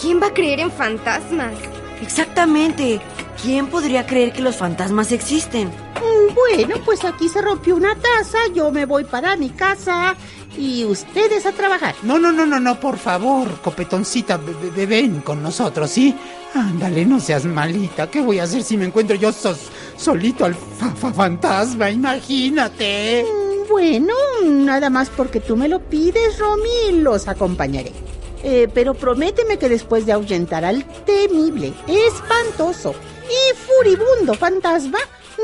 ¿quién 0.00 0.20
va 0.20 0.28
a 0.28 0.34
creer 0.34 0.58
en 0.58 0.72
fantasmas? 0.72 1.54
Exactamente. 2.02 3.00
¿Quién 3.42 3.68
podría 3.68 4.06
creer 4.06 4.32
que 4.32 4.42
los 4.42 4.56
fantasmas 4.56 5.12
existen? 5.12 5.68
Mm, 5.68 6.34
Bueno, 6.34 6.76
pues 6.84 7.04
aquí 7.04 7.28
se 7.28 7.40
rompió 7.40 7.76
una 7.76 7.94
taza, 7.94 8.38
yo 8.54 8.70
me 8.70 8.84
voy 8.86 9.04
para 9.04 9.36
mi 9.36 9.50
casa 9.50 10.14
y 10.56 10.84
ustedes 10.84 11.46
a 11.46 11.52
trabajar. 11.52 11.94
No, 12.02 12.18
no, 12.18 12.32
no, 12.32 12.46
no, 12.46 12.58
no, 12.60 12.78
por 12.80 12.98
favor, 12.98 13.48
copetoncita, 13.62 14.36
be- 14.38 14.70
be- 14.74 14.86
ven 14.86 15.20
con 15.20 15.42
nosotros, 15.42 15.90
¿sí? 15.90 16.14
Ándale, 16.54 17.04
no 17.04 17.20
seas 17.20 17.44
malita. 17.44 18.10
¿Qué 18.10 18.20
voy 18.20 18.38
a 18.38 18.44
hacer 18.44 18.62
si 18.62 18.76
me 18.76 18.86
encuentro 18.86 19.16
yo 19.16 19.30
sos- 19.32 19.68
solito 19.96 20.44
al 20.44 20.54
fa- 20.54 20.94
fa- 20.94 21.12
fantasma? 21.12 21.90
Imagínate. 21.90 23.24
Mm, 23.24 23.48
Bueno, 23.70 24.14
nada 24.44 24.88
más 24.88 25.10
porque 25.10 25.40
tú 25.40 25.54
me 25.54 25.68
lo 25.68 25.78
pides, 25.80 26.38
Romy, 26.38 27.00
los 27.02 27.28
acompañaré. 27.28 27.92
Eh, 28.42 28.66
pero 28.72 28.94
prométeme 28.94 29.58
que 29.58 29.68
después 29.68 30.06
de 30.06 30.12
ahuyentar 30.12 30.64
al 30.64 30.84
temible, 31.04 31.74
espantoso 31.86 32.94
furibundo 33.82 34.34
fantasma, 34.34 34.98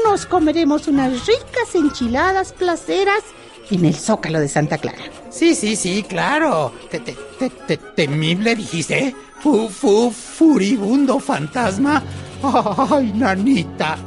nos 0.05 0.27
comeremos 0.27 0.89
unas 0.89 1.27
ricas 1.27 1.75
enchiladas 1.75 2.53
placeras 2.53 3.23
en 3.71 3.85
el 3.85 3.95
zócalo 3.95 4.41
de 4.41 4.49
Santa 4.49 4.79
Clara. 4.79 4.99
Sí, 5.31 5.55
sí, 5.55 5.77
sí, 5.77 6.03
claro. 6.03 6.73
Te, 6.91 7.01
te, 7.01 7.17
te, 7.39 7.49
te- 7.51 7.77
temible, 7.77 8.57
dijiste. 8.57 9.15
Fu, 9.41 9.69
fu, 9.69 10.11
furibundo 10.11 11.19
fantasma. 11.21 12.03
Ay, 12.91 13.13
nanita. 13.15 13.99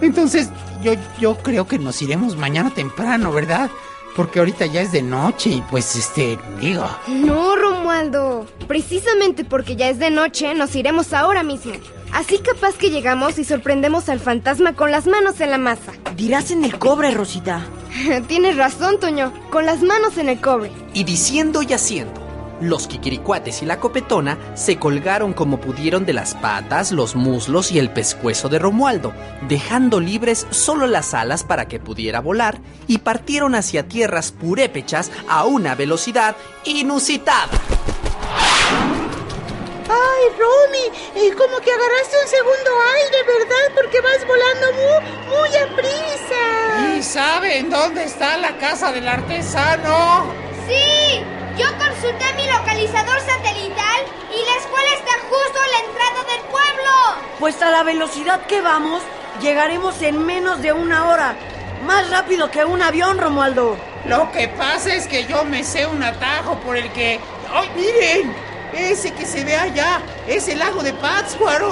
Entonces, 0.00 0.48
yo, 0.82 0.92
yo 1.20 1.36
creo 1.38 1.66
que 1.66 1.78
nos 1.78 2.00
iremos 2.02 2.36
mañana 2.36 2.70
temprano, 2.72 3.32
¿verdad? 3.32 3.70
Porque 4.16 4.38
ahorita 4.38 4.66
ya 4.66 4.80
es 4.82 4.92
de 4.92 5.02
noche 5.02 5.50
y 5.50 5.60
pues, 5.62 5.94
este, 5.96 6.38
digo. 6.60 6.86
No, 7.08 7.56
Romualdo. 7.56 8.46
Precisamente 8.68 9.44
porque 9.44 9.76
ya 9.76 9.88
es 9.90 9.98
de 9.98 10.10
noche, 10.10 10.54
nos 10.54 10.74
iremos 10.76 11.12
ahora 11.12 11.42
mismo. 11.42 11.72
Así 12.14 12.38
capaz 12.38 12.76
que 12.76 12.90
llegamos 12.90 13.40
y 13.40 13.44
sorprendemos 13.44 14.08
al 14.08 14.20
fantasma 14.20 14.74
con 14.74 14.92
las 14.92 15.08
manos 15.08 15.40
en 15.40 15.50
la 15.50 15.58
masa. 15.58 15.92
Dirás 16.16 16.52
en 16.52 16.64
el 16.64 16.78
cobre, 16.78 17.10
Rosita. 17.10 17.66
Tienes 18.28 18.56
razón, 18.56 19.00
Toño, 19.00 19.32
con 19.50 19.66
las 19.66 19.82
manos 19.82 20.16
en 20.16 20.28
el 20.28 20.40
cobre. 20.40 20.70
Y 20.94 21.02
diciendo 21.02 21.60
y 21.62 21.72
haciendo, 21.72 22.24
los 22.60 22.86
kikiricuates 22.86 23.62
y 23.62 23.66
la 23.66 23.80
copetona 23.80 24.38
se 24.54 24.78
colgaron 24.78 25.32
como 25.32 25.60
pudieron 25.60 26.06
de 26.06 26.12
las 26.12 26.34
patas, 26.34 26.92
los 26.92 27.16
muslos 27.16 27.72
y 27.72 27.80
el 27.80 27.90
pescuezo 27.90 28.48
de 28.48 28.60
Romualdo, 28.60 29.12
dejando 29.48 29.98
libres 29.98 30.46
solo 30.50 30.86
las 30.86 31.14
alas 31.14 31.42
para 31.42 31.66
que 31.66 31.80
pudiera 31.80 32.20
volar, 32.20 32.60
y 32.86 32.98
partieron 32.98 33.56
hacia 33.56 33.88
tierras 33.88 34.30
purépechas 34.30 35.10
a 35.28 35.46
una 35.46 35.74
velocidad 35.74 36.36
inusitada. 36.64 37.50
Ay, 39.88 40.24
Romy, 40.38 40.98
eh, 41.14 41.34
como 41.36 41.58
que 41.58 41.70
agarraste 41.70 42.16
un 42.22 42.28
segundo 42.28 42.70
aire, 42.96 43.22
¿verdad? 43.26 43.72
Porque 43.74 44.00
vas 44.00 44.26
volando 44.26 44.72
muy, 44.72 45.28
muy 45.28 45.56
a 45.56 45.66
prisa. 45.76 46.96
¿Y 46.96 47.02
saben 47.02 47.70
dónde 47.70 48.04
está 48.04 48.36
la 48.38 48.56
casa 48.56 48.92
del 48.92 49.06
artesano? 49.06 50.32
Sí, 50.66 51.22
yo 51.58 51.66
consulté 51.78 52.24
mi 52.36 52.46
localizador 52.50 53.20
satelital 53.20 54.00
y 54.32 54.44
la 54.44 54.56
escuela 54.56 54.88
está 54.94 55.12
justo 55.28 55.60
a 55.60 55.68
la 55.68 55.78
entrada 55.86 56.24
del 56.32 56.40
pueblo. 56.50 56.92
Pues 57.38 57.60
a 57.60 57.70
la 57.70 57.82
velocidad 57.82 58.46
que 58.46 58.60
vamos, 58.62 59.02
llegaremos 59.42 60.00
en 60.02 60.24
menos 60.24 60.62
de 60.62 60.72
una 60.72 61.08
hora. 61.08 61.36
Más 61.86 62.08
rápido 62.08 62.50
que 62.50 62.64
un 62.64 62.80
avión, 62.80 63.18
Romualdo. 63.18 63.76
Lo 64.06 64.32
que 64.32 64.48
pasa 64.48 64.94
es 64.94 65.06
que 65.06 65.26
yo 65.26 65.44
me 65.44 65.62
sé 65.62 65.86
un 65.86 66.02
atajo 66.02 66.56
por 66.60 66.76
el 66.76 66.90
que... 66.92 67.20
¡Ay, 67.52 67.70
miren! 67.76 68.53
Ese 68.74 69.12
que 69.12 69.24
se 69.24 69.44
ve 69.44 69.54
allá 69.54 70.00
es 70.26 70.48
el 70.48 70.58
lago 70.58 70.82
de 70.82 70.92
Pátzcuaro. 70.94 71.68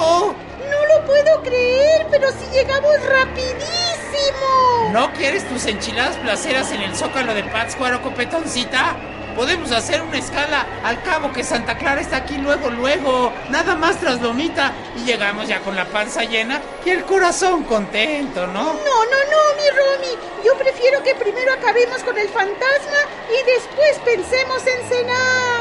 No 0.69 0.85
lo 0.87 1.05
puedo 1.05 1.43
creer, 1.43 2.07
pero 2.09 2.29
si 2.31 2.45
llegamos 2.57 2.95
rapidísimo. 3.05 4.89
¿No 4.91 5.11
quieres 5.13 5.47
tus 5.49 5.65
enchiladas 5.65 6.15
placeras 6.17 6.71
en 6.71 6.81
el 6.81 6.95
zócalo 6.95 7.33
de 7.33 7.43
Pátzcuaro, 7.43 8.01
copetoncita? 8.01 8.95
Podemos 9.35 9.71
hacer 9.71 10.01
una 10.01 10.17
escala 10.17 10.65
al 10.83 11.01
cabo 11.01 11.33
que 11.33 11.43
Santa 11.43 11.77
Clara 11.77 11.99
está 11.99 12.17
aquí 12.17 12.37
luego, 12.37 12.69
luego. 12.69 13.33
Nada 13.49 13.75
más 13.75 13.97
tras 13.97 14.21
Lomita 14.21 14.71
y 14.95 15.05
llegamos 15.05 15.47
ya 15.47 15.59
con 15.59 15.75
la 15.75 15.85
panza 15.85 16.23
llena 16.23 16.61
y 16.85 16.91
el 16.91 17.03
corazón 17.03 17.63
contento, 17.63 18.45
¿no? 18.47 18.63
No, 18.63 18.73
no, 18.73 19.19
no, 19.31 19.41
mi 19.57 19.69
Romy. 19.69 20.17
Yo 20.45 20.55
prefiero 20.55 21.01
que 21.01 21.15
primero 21.15 21.51
acabemos 21.51 22.03
con 22.03 22.17
el 22.17 22.29
fantasma 22.29 22.99
y 23.29 23.51
después 23.51 23.99
pensemos 24.05 24.61
en 24.67 24.89
cenar. 24.89 25.52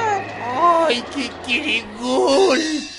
¡Ay, 0.64 1.02
kikirigul! 1.12 2.91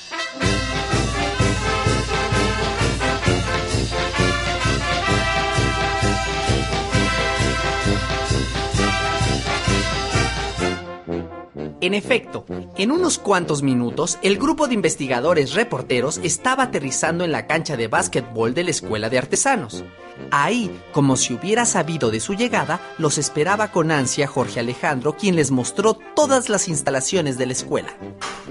En 11.83 11.93
efecto, 11.93 12.45
en 12.77 12.91
unos 12.91 13.19
cuantos 13.19 13.61
minutos, 13.61 14.17
el 14.21 14.37
grupo 14.37 14.69
de 14.69 14.73
investigadores 14.73 15.53
reporteros 15.53 16.21
estaba 16.23 16.63
aterrizando 16.63 17.25
en 17.25 17.33
la 17.33 17.45
cancha 17.45 17.75
de 17.75 17.89
básquetbol 17.89 18.53
de 18.53 18.63
la 18.63 18.71
Escuela 18.71 19.09
de 19.09 19.17
Artesanos. 19.17 19.83
Ahí, 20.31 20.71
como 20.93 21.17
si 21.17 21.33
hubiera 21.33 21.65
sabido 21.65 22.09
de 22.09 22.21
su 22.21 22.35
llegada, 22.35 22.79
los 22.97 23.17
esperaba 23.17 23.73
con 23.73 23.91
ansia 23.91 24.27
Jorge 24.27 24.61
Alejandro, 24.61 25.17
quien 25.17 25.35
les 25.35 25.51
mostró 25.51 25.95
todas 26.15 26.47
las 26.47 26.69
instalaciones 26.69 27.37
de 27.37 27.47
la 27.47 27.51
escuela. 27.51 27.93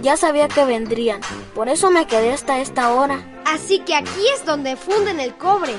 Ya 0.03 0.19
sabía 0.19 0.49
que 0.49 0.67
vendrían, 0.67 1.23
por 1.55 1.71
eso 1.71 1.91
me 1.91 2.07
quedé 2.07 2.35
hasta 2.35 2.61
esta 2.61 2.93
hora. 2.93 3.43
Así 3.47 3.79
que 3.79 3.95
aquí 3.95 4.27
es 4.37 4.45
donde 4.45 4.77
funden 4.77 5.21
el 5.21 5.39
cobre. 5.39 5.73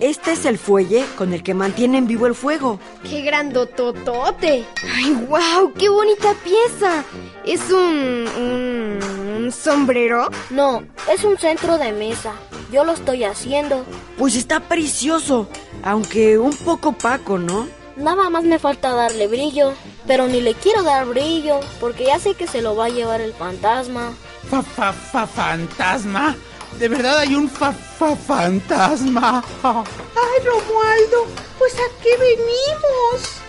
Este 0.00 0.32
es 0.32 0.44
el 0.44 0.58
fuelle 0.58 1.04
con 1.16 1.32
el 1.32 1.42
que 1.42 1.54
mantienen 1.54 2.06
vivo 2.06 2.26
el 2.26 2.34
fuego. 2.34 2.78
¡Qué 3.08 3.22
grandototote! 3.22 4.66
¡Ay, 4.94 5.12
wow! 5.28 5.72
¡Qué 5.78 5.88
bonita 5.88 6.34
pieza! 6.44 7.02
¿Es 7.44 7.70
un, 7.70 8.26
un, 8.36 8.98
un 9.38 9.52
sombrero? 9.52 10.28
No, 10.50 10.82
es 11.12 11.24
un 11.24 11.38
centro 11.38 11.78
de 11.78 11.92
mesa. 11.92 12.34
Yo 12.70 12.84
lo 12.84 12.92
estoy 12.92 13.24
haciendo. 13.24 13.84
Pues 14.18 14.36
está 14.36 14.60
precioso, 14.60 15.48
aunque 15.82 16.38
un 16.38 16.54
poco 16.54 16.90
opaco, 16.90 17.38
¿no? 17.38 17.66
Nada 17.96 18.28
más 18.28 18.44
me 18.44 18.58
falta 18.58 18.92
darle 18.92 19.26
brillo, 19.28 19.72
pero 20.06 20.26
ni 20.26 20.42
le 20.42 20.52
quiero 20.52 20.82
dar 20.82 21.06
brillo, 21.06 21.60
porque 21.80 22.04
ya 22.04 22.18
sé 22.18 22.34
que 22.34 22.46
se 22.46 22.60
lo 22.60 22.76
va 22.76 22.86
a 22.86 22.90
llevar 22.90 23.22
el 23.22 23.32
fantasma. 23.32 24.12
Fa, 24.50 24.62
fa, 24.62 24.92
fa, 24.92 25.26
fantasma. 25.26 26.36
De 26.78 26.88
verdad 26.88 27.18
hay 27.18 27.34
un 27.34 27.48
fa, 27.48 27.72
fa, 27.72 28.14
fantasma. 28.14 29.42
Ay, 29.62 30.44
Romualdo, 30.44 31.26
pues 31.58 31.74
a 31.74 32.02
qué 32.02 32.16
venimos. 32.18 33.40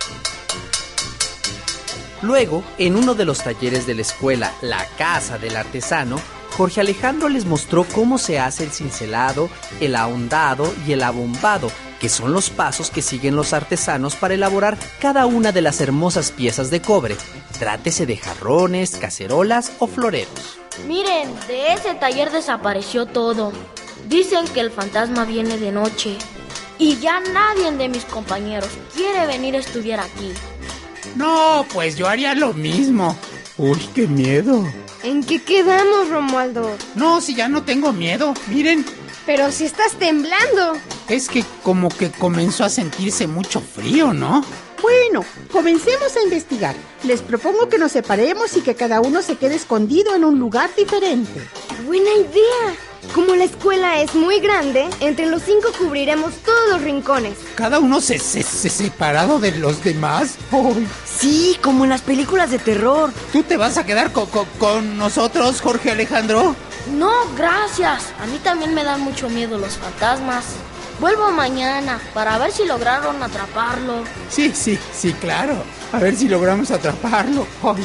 Luego, 2.22 2.64
en 2.78 2.96
uno 2.96 3.14
de 3.14 3.26
los 3.26 3.44
talleres 3.44 3.86
de 3.86 3.96
la 3.96 4.02
escuela, 4.02 4.54
la 4.62 4.86
casa 4.98 5.38
del 5.38 5.56
artesano, 5.56 6.20
Jorge 6.58 6.82
Alejandro 6.82 7.30
les 7.30 7.46
mostró 7.46 7.84
cómo 7.84 8.18
se 8.18 8.40
hace 8.40 8.64
el 8.64 8.72
cincelado, 8.72 9.50
el 9.80 9.96
ahondado 9.96 10.74
y 10.88 10.94
el 10.94 11.04
abombado, 11.04 11.70
que 12.00 12.10
son 12.10 12.34
los 12.34 12.50
pasos 12.50 12.90
que 12.90 13.04
siguen 13.04 13.36
los 13.36 13.54
artesanos 13.54 14.16
para 14.16 14.34
elaborar 14.34 14.78
cada 15.00 15.28
una 15.28 15.52
de 15.52 15.62
las 15.62 15.82
hermosas 15.82 16.32
piezas 16.32 16.72
de 16.72 16.82
cobre, 16.82 17.16
trátese 17.60 18.08
de 18.08 18.18
jarrones, 18.18 18.98
cacerolas 18.98 19.74
o 19.78 19.88
floreros. 19.88 20.60
Miren, 20.86 21.34
de 21.48 21.74
ese 21.74 21.96
taller 21.96 22.32
desapareció 22.32 23.06
todo. 23.06 23.52
Dicen 24.08 24.48
que 24.54 24.60
el 24.62 24.72
fantasma 24.72 25.26
viene 25.26 25.58
de 25.58 25.72
noche. 25.72 26.18
Y 26.78 26.98
ya 26.98 27.20
nadie 27.20 27.72
de 27.72 27.90
mis 27.90 28.06
compañeros 28.06 28.70
quiere 28.96 29.26
venir 29.26 29.56
a 29.56 29.60
estudiar 29.60 30.00
aquí. 30.00 30.32
No, 31.16 31.66
pues 31.74 31.96
yo 31.98 32.08
haría 32.08 32.36
lo 32.36 32.54
mismo. 32.54 33.16
Uy, 33.58 33.80
qué 33.96 34.08
miedo. 34.08 34.64
¿En 35.04 35.24
qué 35.24 35.42
quedamos, 35.42 36.10
Romualdo? 36.10 36.76
No, 36.96 37.20
si 37.22 37.34
ya 37.34 37.48
no 37.48 37.64
tengo 37.64 37.92
miedo. 37.94 38.34
Miren, 38.48 38.86
Pero 39.26 39.52
si 39.52 39.66
estás 39.66 39.94
temblando. 39.94 40.74
es 41.10 41.28
que 41.28 41.44
como 41.64 41.90
que 41.90 42.12
comenzó 42.12 42.64
a 42.64 42.70
sentirse 42.70 43.26
mucho 43.28 43.60
frío, 43.60 44.14
¿no? 44.14 44.44
Bueno, 44.82 45.26
comencemos 45.52 46.16
a 46.16 46.22
investigar. 46.24 46.76
Les 47.04 47.22
propongo 47.22 47.68
que 47.70 47.78
nos 47.78 47.92
separemos 47.92 48.56
y 48.58 48.62
que 48.62 48.76
cada 48.76 49.02
uno 49.02 49.22
se 49.22 49.36
quede 49.36 49.56
escondido 49.56 50.16
en 50.16 50.24
un 50.26 50.40
lugar 50.40 50.70
diferente. 50.76 51.42
Buena 51.86 52.12
idea. 52.14 52.76
Como 53.16 53.36
la 53.36 53.46
escuela 53.46 54.02
es 54.02 54.14
muy 54.16 54.40
grande, 54.40 54.86
entre 55.00 55.28
los 55.28 55.42
cinco 55.44 55.70
cubriremos 55.80 56.34
todos 56.44 56.70
los 56.72 56.82
rincones. 56.82 57.38
Cada 57.56 57.80
uno 57.80 58.02
se, 58.02 58.20
se, 58.20 58.44
se 58.44 58.70
separado 58.70 59.40
de 59.40 59.52
los 59.54 59.82
demás. 59.84 60.36
Uy, 60.52 60.86
Sí, 61.06 61.58
como 61.64 61.86
en 61.86 61.90
las 61.90 62.02
películas 62.02 62.52
de 62.52 62.60
terror. 62.60 63.12
¿Tú 63.32 63.44
te 63.44 63.56
vas 63.58 63.78
a 63.78 63.86
quedar 63.86 64.12
co- 64.12 64.26
co- 64.28 64.46
con 64.60 64.98
nosotros, 64.98 65.62
Jorge 65.62 65.92
Alejandro? 65.92 66.56
No, 66.94 67.12
gracias. 67.36 68.04
A 68.22 68.26
mí 68.28 68.40
también 68.44 68.74
me 68.74 68.84
dan 68.84 69.02
mucho 69.02 69.30
miedo 69.30 69.58
los 69.58 69.78
fantasmas. 69.78 70.44
Vuelvo 71.00 71.32
mañana 71.32 72.00
para 72.14 72.38
ver 72.40 72.52
si 72.52 72.66
lograron 72.66 73.22
atraparlo. 73.22 74.04
Sí, 74.30 74.52
sí, 74.54 74.80
sí, 74.92 75.14
claro. 75.14 75.56
A 75.92 76.00
ver 76.00 76.16
si 76.16 76.28
logramos 76.28 76.72
atraparlo. 76.72 77.46
Ay, 77.64 77.84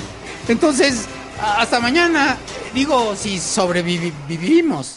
Entonces, 0.49 1.07
hasta 1.41 1.79
mañana. 1.81 2.39
Digo, 2.73 3.15
si 3.15 3.39
sobrevivimos. 3.39 4.97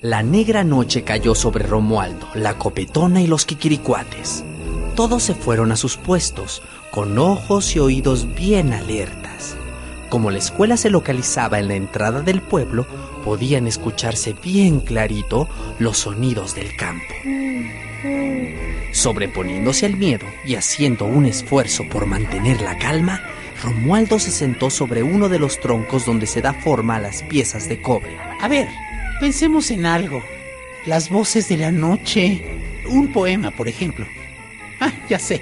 La 0.00 0.22
negra 0.22 0.64
noche 0.64 1.04
cayó 1.04 1.34
sobre 1.34 1.64
Romualdo, 1.64 2.26
la 2.34 2.58
copetona 2.58 3.20
y 3.22 3.26
los 3.26 3.44
quiquiricuates. 3.44 4.42
Todos 4.96 5.22
se 5.22 5.34
fueron 5.34 5.70
a 5.72 5.76
sus 5.76 5.96
puestos, 5.96 6.62
con 6.90 7.18
ojos 7.18 7.76
y 7.76 7.78
oídos 7.78 8.26
bien 8.34 8.72
alertas. 8.72 9.56
Como 10.12 10.30
la 10.30 10.36
escuela 10.36 10.76
se 10.76 10.90
localizaba 10.90 11.58
en 11.58 11.68
la 11.68 11.74
entrada 11.74 12.20
del 12.20 12.42
pueblo, 12.42 12.86
podían 13.24 13.66
escucharse 13.66 14.34
bien 14.34 14.80
clarito 14.80 15.48
los 15.78 15.96
sonidos 15.96 16.54
del 16.54 16.76
campo. 16.76 17.14
Sobreponiéndose 18.92 19.86
al 19.86 19.96
miedo 19.96 20.26
y 20.44 20.56
haciendo 20.56 21.06
un 21.06 21.24
esfuerzo 21.24 21.84
por 21.88 22.04
mantener 22.04 22.60
la 22.60 22.76
calma, 22.76 23.22
Romualdo 23.62 24.18
se 24.18 24.32
sentó 24.32 24.68
sobre 24.68 25.02
uno 25.02 25.30
de 25.30 25.38
los 25.38 25.58
troncos 25.60 26.04
donde 26.04 26.26
se 26.26 26.42
da 26.42 26.52
forma 26.52 26.96
a 26.96 27.00
las 27.00 27.22
piezas 27.22 27.66
de 27.70 27.80
cobre. 27.80 28.14
A 28.38 28.48
ver, 28.48 28.68
pensemos 29.18 29.70
en 29.70 29.86
algo. 29.86 30.22
Las 30.84 31.08
voces 31.08 31.48
de 31.48 31.56
la 31.56 31.72
noche. 31.72 32.60
Un 32.86 33.14
poema, 33.14 33.50
por 33.50 33.66
ejemplo. 33.66 34.06
Ah, 34.78 34.92
ya 35.08 35.18
sé. 35.18 35.40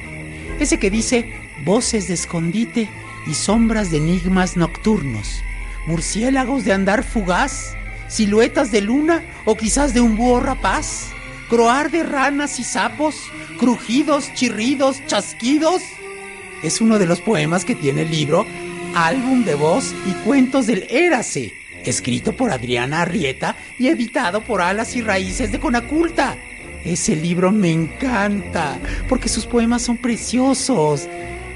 Ese 0.60 0.78
que 0.78 0.90
dice 0.90 1.28
voces 1.64 2.06
de 2.06 2.14
escondite 2.14 2.88
y 3.26 3.34
sombras 3.34 3.90
de 3.90 3.98
enigmas 3.98 4.56
nocturnos. 4.56 5.42
Murciélagos 5.86 6.64
de 6.64 6.72
andar 6.72 7.04
fugaz. 7.04 7.76
Siluetas 8.08 8.70
de 8.70 8.80
luna 8.80 9.22
o 9.44 9.56
quizás 9.56 9.94
de 9.94 10.00
un 10.00 10.16
búho 10.16 10.40
rapaz. 10.40 11.12
Croar 11.48 11.90
de 11.90 12.02
ranas 12.02 12.58
y 12.58 12.64
sapos. 12.64 13.16
Crujidos, 13.58 14.32
chirridos, 14.34 15.04
chasquidos. 15.06 15.82
Es 16.62 16.80
uno 16.80 16.98
de 16.98 17.06
los 17.06 17.20
poemas 17.20 17.64
que 17.64 17.74
tiene 17.74 18.02
el 18.02 18.10
libro 18.10 18.46
Álbum 18.94 19.44
de 19.44 19.54
voz 19.54 19.94
y 20.06 20.12
cuentos 20.24 20.66
del 20.66 20.86
Érase, 20.90 21.52
escrito 21.84 22.32
por 22.32 22.50
Adriana 22.50 23.02
Arrieta 23.02 23.56
y 23.78 23.88
editado 23.88 24.42
por 24.42 24.60
Alas 24.60 24.96
y 24.96 25.00
Raíces 25.00 25.52
de 25.52 25.60
Conaculta. 25.60 26.36
Ese 26.84 27.14
libro 27.14 27.52
me 27.52 27.70
encanta, 27.70 28.78
porque 29.08 29.28
sus 29.28 29.46
poemas 29.46 29.82
son 29.82 29.96
preciosos. 29.96 31.08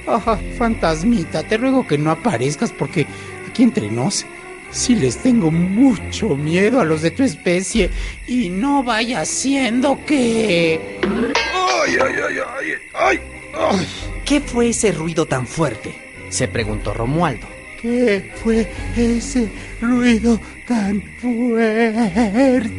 Ah, 0.06 0.38
fantasmita, 0.58 1.42
te 1.42 1.56
ruego 1.56 1.86
que 1.86 1.98
no 1.98 2.10
aparezcas 2.10 2.72
porque 2.72 3.06
aquí 3.48 3.62
entre 3.62 3.90
nos 3.90 4.26
sí 4.70 4.96
les 4.96 5.18
tengo 5.18 5.50
mucho 5.50 6.36
miedo 6.36 6.80
a 6.80 6.84
los 6.84 7.00
de 7.02 7.10
tu 7.10 7.22
especie 7.22 7.90
y 8.26 8.48
no 8.48 8.82
vaya 8.82 9.24
siendo 9.24 10.04
que... 10.04 10.98
¡Ay, 11.02 11.96
ay, 12.02 12.14
ay, 12.28 12.36
ay! 12.58 12.72
¡Ay! 12.92 13.20
¡Ay! 13.54 13.86
¿Qué 14.24 14.40
fue 14.40 14.70
ese 14.70 14.92
ruido 14.92 15.26
tan 15.26 15.46
fuerte? 15.46 15.94
se 16.34 16.48
preguntó 16.48 16.92
Romualdo. 16.92 17.46
¿Qué 17.80 18.32
fue 18.42 18.66
ese 18.96 19.48
ruido 19.80 20.40
tan 20.66 21.00
fuerte? 21.18 22.72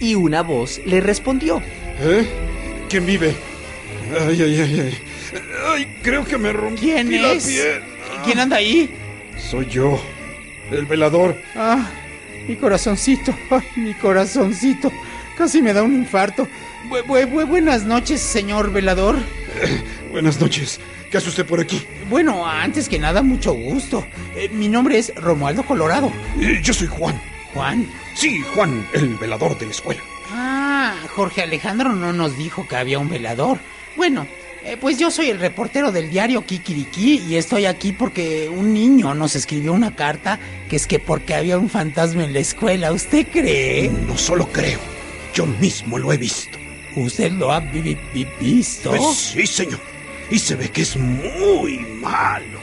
Y 0.00 0.14
una 0.14 0.42
voz 0.42 0.80
le 0.86 1.02
respondió. 1.02 1.60
¿Eh? 2.00 2.26
¿Quién 2.88 3.04
vive? 3.04 3.34
Ay, 4.18 4.40
ay, 4.40 4.60
ay, 4.60 4.80
ay. 4.80 4.98
Ay, 5.72 5.86
creo 6.02 6.24
que 6.24 6.38
me 6.38 6.52
rompí 6.52 6.80
¿Quién 6.82 7.22
la 7.22 7.32
es? 7.32 7.46
piel. 7.46 7.82
¿Quién 8.24 8.38
anda 8.40 8.56
ahí? 8.56 8.90
Soy 9.36 9.66
yo, 9.66 10.00
el 10.70 10.86
velador. 10.86 11.36
Ah, 11.54 11.88
mi 12.46 12.56
corazoncito, 12.56 13.34
ay, 13.50 13.62
mi 13.76 13.94
corazoncito. 13.94 14.92
Casi 15.36 15.62
me 15.62 15.72
da 15.72 15.82
un 15.82 15.94
infarto. 15.94 16.48
Bu- 16.88 17.04
bu- 17.04 17.30
bu- 17.30 17.46
buenas 17.46 17.84
noches, 17.84 18.20
señor 18.20 18.72
velador. 18.72 19.16
Buenas 20.10 20.40
noches. 20.40 20.80
¿Qué 21.10 21.18
hace 21.18 21.28
usted 21.28 21.46
por 21.46 21.60
aquí? 21.60 21.86
Bueno, 22.08 22.46
antes 22.46 22.88
que 22.88 22.98
nada, 22.98 23.22
mucho 23.22 23.52
gusto. 23.52 24.06
Eh, 24.36 24.48
mi 24.50 24.68
nombre 24.68 24.98
es 24.98 25.14
Romualdo 25.14 25.62
Colorado. 25.64 26.10
Eh, 26.40 26.60
Yo 26.62 26.72
soy 26.72 26.86
Juan. 26.88 27.20
Juan. 27.54 27.86
Sí, 28.14 28.40
Juan, 28.54 28.86
el 28.94 29.16
velador 29.16 29.58
de 29.58 29.66
la 29.66 29.72
escuela. 29.72 30.00
Ah, 30.32 30.94
Jorge 31.14 31.42
Alejandro 31.42 31.92
no 31.94 32.12
nos 32.12 32.36
dijo 32.36 32.66
que 32.68 32.76
había 32.76 32.98
un 32.98 33.08
velador. 33.08 33.58
Bueno, 33.96 34.26
eh, 34.72 34.76
pues 34.80 34.98
yo 34.98 35.10
soy 35.10 35.30
el 35.30 35.38
reportero 35.40 35.92
del 35.92 36.10
diario 36.10 36.44
Kikiriki 36.44 37.22
y 37.28 37.36
estoy 37.36 37.66
aquí 37.66 37.92
porque 37.92 38.48
un 38.48 38.72
niño 38.74 39.14
nos 39.14 39.34
escribió 39.36 39.72
una 39.72 39.94
carta 39.94 40.38
que 40.68 40.76
es 40.76 40.86
que 40.86 40.98
porque 40.98 41.34
había 41.34 41.58
un 41.58 41.70
fantasma 41.70 42.24
en 42.24 42.32
la 42.32 42.40
escuela. 42.40 42.92
¿Usted 42.92 43.26
cree? 43.28 43.90
No 44.06 44.16
solo 44.18 44.46
creo, 44.48 44.78
yo 45.34 45.46
mismo 45.46 45.98
lo 45.98 46.12
he 46.12 46.16
visto. 46.16 46.58
¿Usted 46.96 47.32
lo 47.32 47.52
ha 47.52 47.60
vi- 47.60 47.80
vi- 47.80 47.96
vi- 48.12 48.26
visto? 48.40 48.90
Pues 48.90 49.16
sí, 49.16 49.46
señor. 49.46 49.80
Y 50.30 50.38
se 50.38 50.56
ve 50.56 50.68
que 50.70 50.82
es 50.82 50.96
muy 50.96 51.78
malo. 52.00 52.58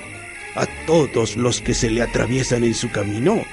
A 0.55 0.65
todos 0.85 1.35
los 1.35 1.61
que 1.61 1.73
se 1.73 1.89
le 1.89 2.01
atraviesan 2.01 2.63
en 2.63 2.73
su 2.73 2.89
camino. 2.91 3.43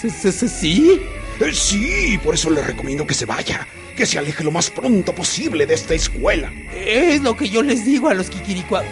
Sí, 0.00 0.10
sí. 0.32 1.00
Eh, 1.40 1.52
Sí, 1.54 2.18
por 2.22 2.34
eso 2.34 2.50
le 2.50 2.62
recomiendo 2.62 3.06
que 3.06 3.14
se 3.14 3.24
vaya. 3.26 3.66
Que 4.00 4.06
se 4.06 4.18
aleje 4.18 4.42
lo 4.42 4.50
más 4.50 4.70
pronto 4.70 5.14
posible 5.14 5.66
de 5.66 5.74
esta 5.74 5.92
escuela. 5.92 6.50
Es 6.74 7.20
lo 7.20 7.36
que 7.36 7.50
yo 7.50 7.60
les 7.62 7.84
digo 7.84 8.08
a 8.08 8.14
los 8.14 8.30
Kikirikua. 8.30 8.82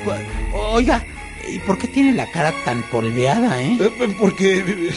Oiga, 0.53 1.03
¿y 1.51 1.59
por 1.61 1.79
qué 1.79 1.88
tiene 1.88 2.12
la 2.12 2.31
cara 2.31 2.53
tan 2.66 2.83
polveada, 2.83 3.62
eh? 3.62 3.79
Eh, 3.81 3.90
eh, 4.01 4.14
Porque. 4.18 4.90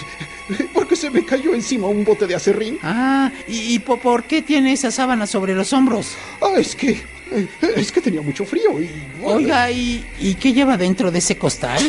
Porque 0.74 0.98
se 0.98 1.10
me 1.10 1.24
cayó 1.24 1.54
encima 1.54 1.88
un 1.88 2.04
bote 2.04 2.28
de 2.28 2.36
acerrín. 2.36 2.78
Ah, 2.84 3.32
¿y, 3.48 3.74
y 3.76 3.80
po- 3.80 3.96
por 3.96 4.26
qué 4.26 4.42
tiene 4.42 4.74
esa 4.74 4.92
sábana 4.92 5.26
sobre 5.28 5.56
los 5.56 5.72
hombros? 5.72 6.18
Ah, 6.42 6.56
es 6.58 6.76
que. 6.76 6.90
eh, 7.32 7.48
Es 7.78 7.90
que 7.94 8.02
tenía 8.02 8.22
mucho 8.22 8.44
frío 8.44 8.82
y. 8.82 8.90
Oiga, 9.24 9.72
¿y, 9.72 10.06
y 10.20 10.34
qué 10.36 10.52
lleva 10.52 10.76
dentro 10.76 11.10
de 11.10 11.20
ese 11.20 11.38
costal? 11.38 11.82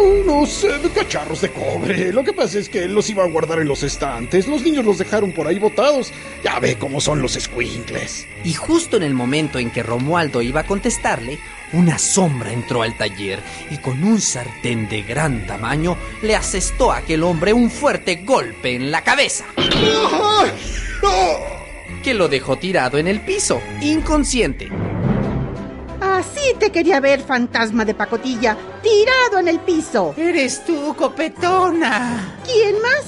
Unos 0.00 0.64
eh, 0.64 0.80
cacharros 0.94 1.42
de 1.42 1.50
cobre. 1.50 2.12
Lo 2.12 2.24
que 2.24 2.32
pasa 2.32 2.58
es 2.58 2.68
que 2.68 2.88
los 2.88 3.10
iba 3.10 3.22
a 3.22 3.28
guardar 3.28 3.60
en 3.60 3.68
los 3.68 3.82
estantes. 3.82 4.48
Los 4.48 4.62
niños 4.62 4.84
los 4.84 4.98
dejaron 4.98 5.32
por 5.32 5.46
ahí 5.46 5.58
botados. 5.58 6.12
Ya 6.42 6.58
ve 6.58 6.76
cómo 6.78 7.00
son 7.00 7.20
los 7.20 7.32
squinkles. 7.34 8.26
Y 8.44 8.54
justo 8.54 8.96
en 8.96 9.02
el 9.02 9.14
momento 9.14 9.58
en 9.58 9.70
que 9.70 9.82
Romualdo 9.82 10.40
iba 10.42 10.60
a 10.60 10.66
contestarle, 10.66 11.38
una 11.72 11.98
sombra 11.98 12.52
entró 12.52 12.82
al 12.82 12.96
taller 12.96 13.40
y 13.70 13.76
con 13.78 14.02
un 14.02 14.20
sartén 14.20 14.88
de 14.88 15.02
gran 15.02 15.46
tamaño 15.46 15.96
le 16.22 16.34
asestó 16.34 16.90
a 16.90 16.98
aquel 16.98 17.22
hombre 17.22 17.52
un 17.52 17.70
fuerte 17.70 18.16
golpe 18.24 18.74
en 18.74 18.90
la 18.90 19.02
cabeza, 19.02 19.44
que 22.02 22.14
lo 22.14 22.28
dejó 22.28 22.56
tirado 22.58 22.98
en 22.98 23.06
el 23.06 23.20
piso, 23.20 23.60
inconsciente. 23.80 24.68
Así 26.20 26.54
te 26.58 26.70
quería 26.70 27.00
ver, 27.00 27.22
fantasma 27.22 27.86
de 27.86 27.94
pacotilla, 27.94 28.54
tirado 28.82 29.38
en 29.38 29.48
el 29.48 29.58
piso. 29.58 30.12
Eres 30.18 30.62
tú, 30.66 30.94
copetona. 30.94 32.36
¿Quién 32.44 32.74
más? 32.82 33.04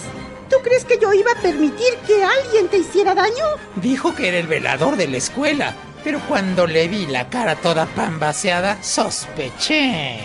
¿Tú 0.49 0.57
crees 0.63 0.87
que 0.87 0.99
yo 0.99 1.13
iba 1.13 1.31
a 1.33 1.43
permitir 1.43 1.95
que 2.07 2.25
alguien 2.25 2.69
te 2.69 2.79
hiciera 2.79 3.15
daño? 3.15 3.45
Dijo 3.77 4.15
que 4.15 4.29
era 4.29 4.39
el 4.39 4.47
velador 4.47 4.97
de 4.97 5.09
la 5.09 5.19
escuela, 5.19 5.75
pero 6.03 6.21
cuando 6.27 6.67
le 6.67 6.89
vi 6.89 7.05
la 7.05 7.29
cara 7.29 7.55
toda 7.57 7.85
pambaseada, 7.85 8.83
sospeché. 8.83 10.21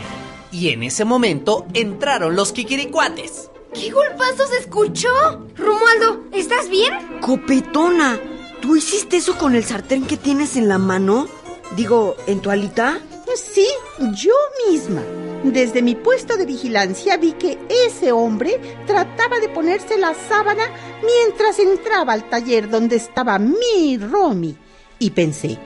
Y 0.54 0.69
en 0.69 0.84
ese 0.84 1.04
momento 1.04 1.65
entraron 1.73 2.38
los 2.38 2.54
kikiricuates. 2.54 3.50
¿Qué 3.73 3.91
golpazo 3.91 4.47
se 4.47 4.60
escuchó? 4.60 5.10
Romualdo, 5.58 6.23
¿estás 6.32 6.69
bien? 6.69 6.93
Copetona, 7.19 8.17
¿tú 8.62 8.78
hiciste 8.78 9.17
eso 9.17 9.38
con 9.38 9.56
el 9.56 9.65
sartén 9.65 10.06
que 10.06 10.15
tienes 10.15 10.56
en 10.56 10.69
la 10.69 10.78
mano? 10.78 11.28
Digo, 11.75 12.15
¿en 12.27 12.39
tu 12.41 12.49
alita? 12.49 12.99
Sí, 13.36 13.67
yo 14.13 14.34
misma. 14.69 15.03
Desde 15.43 15.82
mi 15.82 15.95
puesto 15.95 16.38
de 16.38 16.45
vigilancia 16.45 17.17
vi 17.17 17.34
que 17.34 17.60
ese 17.86 18.12
hombre 18.12 18.60
trataba 18.88 19.39
de 19.39 19.49
ponerse 19.49 19.97
la 19.97 20.13
sábana 20.13 20.63
mientras 21.03 21.60
entraba 21.60 22.13
al 22.13 22.27
taller 22.30 22.69
donde 22.69 22.95
estaba 22.95 23.38
mi 23.38 23.97
Romy. 23.97 24.58
Y 24.97 25.12
pensé, 25.12 25.60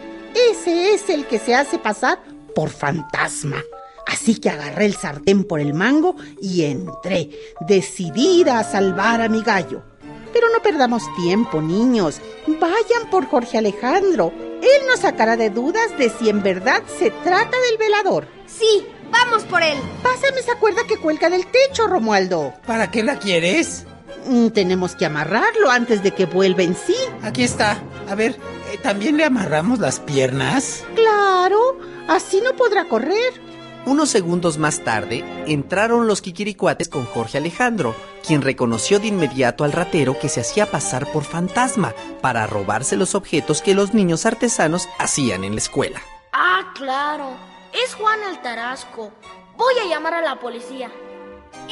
ese 0.51 0.93
es 0.93 1.09
el 1.09 1.25
que 1.25 1.39
se 1.39 1.55
hace 1.55 1.79
pasar 1.79 2.19
por 2.53 2.69
fantasma. 2.69 3.63
Así 4.07 4.35
que 4.35 4.49
agarré 4.49 4.87
el 4.87 4.95
sartén 4.95 5.45
por 5.45 5.61
el 5.61 5.73
mango 5.73 6.15
y 6.41 6.63
entré, 6.63 7.29
decidida 7.61 8.59
a 8.59 8.63
salvar 8.63 9.21
a 9.21 9.29
mi 9.29 9.41
gallo. 9.41 9.83
Pero 10.33 10.47
no 10.49 10.61
perdamos 10.61 11.03
tiempo, 11.15 11.61
niños. 11.61 12.19
Vayan 12.47 13.09
por 13.09 13.27
Jorge 13.27 13.57
Alejandro. 13.57 14.33
Él 14.61 14.87
nos 14.87 14.99
sacará 15.01 15.37
de 15.37 15.49
dudas 15.49 15.97
de 15.97 16.09
si 16.09 16.29
en 16.29 16.43
verdad 16.43 16.83
se 16.99 17.11
trata 17.11 17.57
del 17.69 17.77
velador. 17.77 18.27
Sí, 18.45 18.85
vamos 19.11 19.43
por 19.43 19.63
él. 19.63 19.77
Pásame 20.03 20.39
esa 20.39 20.55
cuerda 20.55 20.81
que 20.87 20.97
cuelga 20.97 21.29
del 21.29 21.47
techo, 21.47 21.87
Romualdo. 21.87 22.53
¿Para 22.67 22.91
qué 22.91 23.03
la 23.03 23.17
quieres? 23.17 23.85
Mm, 24.27 24.49
tenemos 24.49 24.95
que 24.95 25.05
amarrarlo 25.05 25.71
antes 25.71 26.03
de 26.03 26.11
que 26.11 26.25
vuelva 26.25 26.63
en 26.63 26.75
sí. 26.75 26.95
Aquí 27.23 27.43
está. 27.43 27.81
A 28.09 28.15
ver, 28.15 28.37
eh, 28.71 28.77
¿también 28.77 29.17
le 29.17 29.25
amarramos 29.25 29.79
las 29.79 29.99
piernas? 29.99 30.83
Claro, 30.95 31.79
así 32.07 32.41
no 32.41 32.55
podrá 32.55 32.85
correr. 32.87 33.50
Unos 33.83 34.09
segundos 34.09 34.59
más 34.59 34.83
tarde, 34.83 35.23
entraron 35.47 36.05
los 36.05 36.21
Kikiricuates 36.21 36.87
con 36.87 37.03
Jorge 37.05 37.39
Alejandro, 37.39 37.95
quien 38.25 38.43
reconoció 38.43 38.99
de 38.99 39.07
inmediato 39.07 39.63
al 39.63 39.71
ratero 39.71 40.19
que 40.19 40.29
se 40.29 40.41
hacía 40.41 40.69
pasar 40.69 41.11
por 41.11 41.23
fantasma 41.23 41.95
para 42.21 42.45
robarse 42.45 42.95
los 42.95 43.15
objetos 43.15 43.63
que 43.63 43.73
los 43.73 43.95
niños 43.95 44.27
artesanos 44.27 44.87
hacían 44.99 45.43
en 45.43 45.53
la 45.53 45.61
escuela. 45.61 45.99
Ah, 46.31 46.71
claro. 46.75 47.31
Es 47.73 47.95
Juan 47.95 48.19
el 48.29 48.39
Tarasco. 48.41 49.11
Voy 49.57 49.73
a 49.83 49.87
llamar 49.89 50.13
a 50.13 50.21
la 50.21 50.39
policía. 50.39 50.91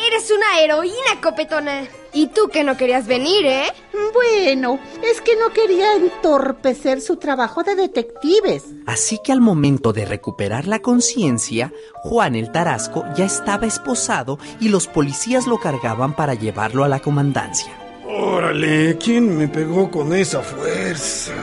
Eres 0.08 0.32
una 0.32 0.60
heroína, 0.62 1.22
copetona. 1.22 1.88
Y 2.14 2.28
tú 2.28 2.48
que 2.48 2.64
no 2.64 2.78
querías 2.78 3.06
venir, 3.06 3.46
¿eh? 3.46 3.72
Bueno, 4.14 4.80
es 5.04 5.22
que 5.22 5.36
no 5.36 5.54
quería 5.54 5.94
entorpecer 5.96 7.02
su 7.02 7.18
trabajo 7.18 7.64
de 7.64 7.76
detectives. 7.76 8.64
Así 8.88 9.20
que 9.24 9.32
al 9.32 9.42
momento 9.42 9.94
de 9.94 10.06
recuperar 10.06 10.68
la 10.68 10.80
conciencia, 10.80 11.72
Juan 12.04 12.36
el 12.36 12.52
Tarasco 12.52 13.04
ya 13.16 13.26
estaba 13.26 13.68
esposado 13.68 14.40
y 14.60 14.70
los 14.70 14.88
policías 14.88 15.46
lo 15.48 15.60
cargaban 15.60 16.16
para 16.16 16.34
llevarlo 16.34 16.84
a 16.84 16.88
la 16.88 17.00
comandancia. 17.00 17.72
Órale, 18.08 18.98
¿quién 18.98 19.38
me 19.38 19.48
pegó 19.48 19.92
con 19.92 20.16
esa 20.16 20.42
fuerza? 20.42 21.34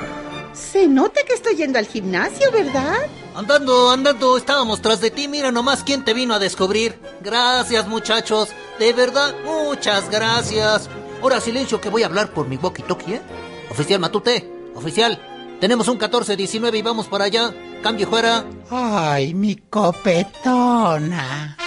Se 0.53 0.89
nota 0.89 1.21
que 1.25 1.35
estoy 1.35 1.57
yendo 1.57 1.79
al 1.79 1.87
gimnasio, 1.87 2.51
¿verdad? 2.51 3.07
Andando, 3.37 3.91
andando, 3.91 4.39
estábamos 4.39 4.81
tras 4.81 5.03
de 5.03 5.11
ti. 5.11 5.29
Mira 5.29 5.53
nomás 5.53 5.85
quién 5.85 6.07
te 6.07 6.15
vino 6.15 6.33
a 6.33 6.39
descubrir. 6.39 6.99
Gracias, 7.21 7.87
muchachos. 7.87 8.49
De 8.79 8.95
verdad, 8.95 9.35
muchas 9.45 10.09
gracias. 10.09 10.89
Ahora 11.21 11.43
silencio 11.43 11.79
que 11.79 11.91
voy 11.91 12.03
a 12.03 12.07
hablar 12.07 12.33
por 12.33 12.49
mi 12.49 12.57
walkie-talkie, 12.57 13.17
¿eh? 13.17 13.23
Oficial 13.71 14.01
Matute, 14.01 14.51
oficial. 14.75 15.21
Tenemos 15.61 15.87
un 15.89 15.99
14-19 15.99 16.79
y 16.79 16.83
vamos 16.83 17.09
para 17.09 17.25
allá. 17.25 17.53
Cambio 17.83 18.09
fuera. 18.09 18.47
Ay, 18.71 19.35
mi 19.35 19.57
copetona. 19.57 21.59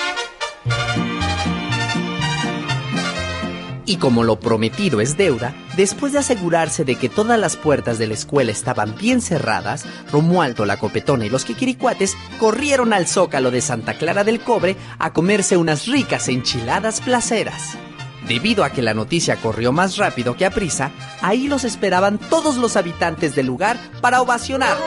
Y 3.89 3.97
como 3.97 4.23
lo 4.23 4.39
prometido 4.39 5.02
es 5.02 5.17
deuda, 5.17 5.56
después 5.75 6.13
de 6.13 6.19
asegurarse 6.19 6.86
de 6.86 6.95
que 6.95 7.10
todas 7.10 7.39
las 7.39 7.58
puertas 7.58 7.97
de 7.97 8.06
la 8.06 8.13
escuela 8.13 8.52
estaban 8.52 8.95
bien 8.95 9.19
cerradas, 9.19 9.84
Romualdo, 10.12 10.67
la 10.67 10.78
copetona 10.78 11.25
y 11.25 11.30
los 11.30 11.43
Kikiricuates 11.43 12.15
corrieron 12.39 12.93
al 12.93 13.08
zócalo 13.08 13.49
de 13.49 13.62
Santa 13.62 13.95
Clara 13.95 14.23
del 14.23 14.41
Cobre 14.41 14.75
a 14.99 15.12
comerse 15.12 15.58
unas 15.58 15.88
ricas 15.88 16.28
enchiladas 16.28 17.02
placeras. 17.02 17.80
Debido 18.28 18.63
a 18.63 18.69
que 18.69 18.84
la 18.84 18.93
noticia 18.93 19.38
corrió 19.38 19.71
más 19.71 19.97
rápido 19.97 20.38
que 20.38 20.45
a 20.45 20.52
prisa, 20.52 20.91
ahí 21.23 21.47
los 21.47 21.63
esperaban 21.63 22.19
todos 22.19 22.58
los 22.58 22.75
habitantes 22.75 23.34
del 23.34 23.47
lugar 23.47 23.80
para 24.02 24.21
ovacionar. 24.21 24.78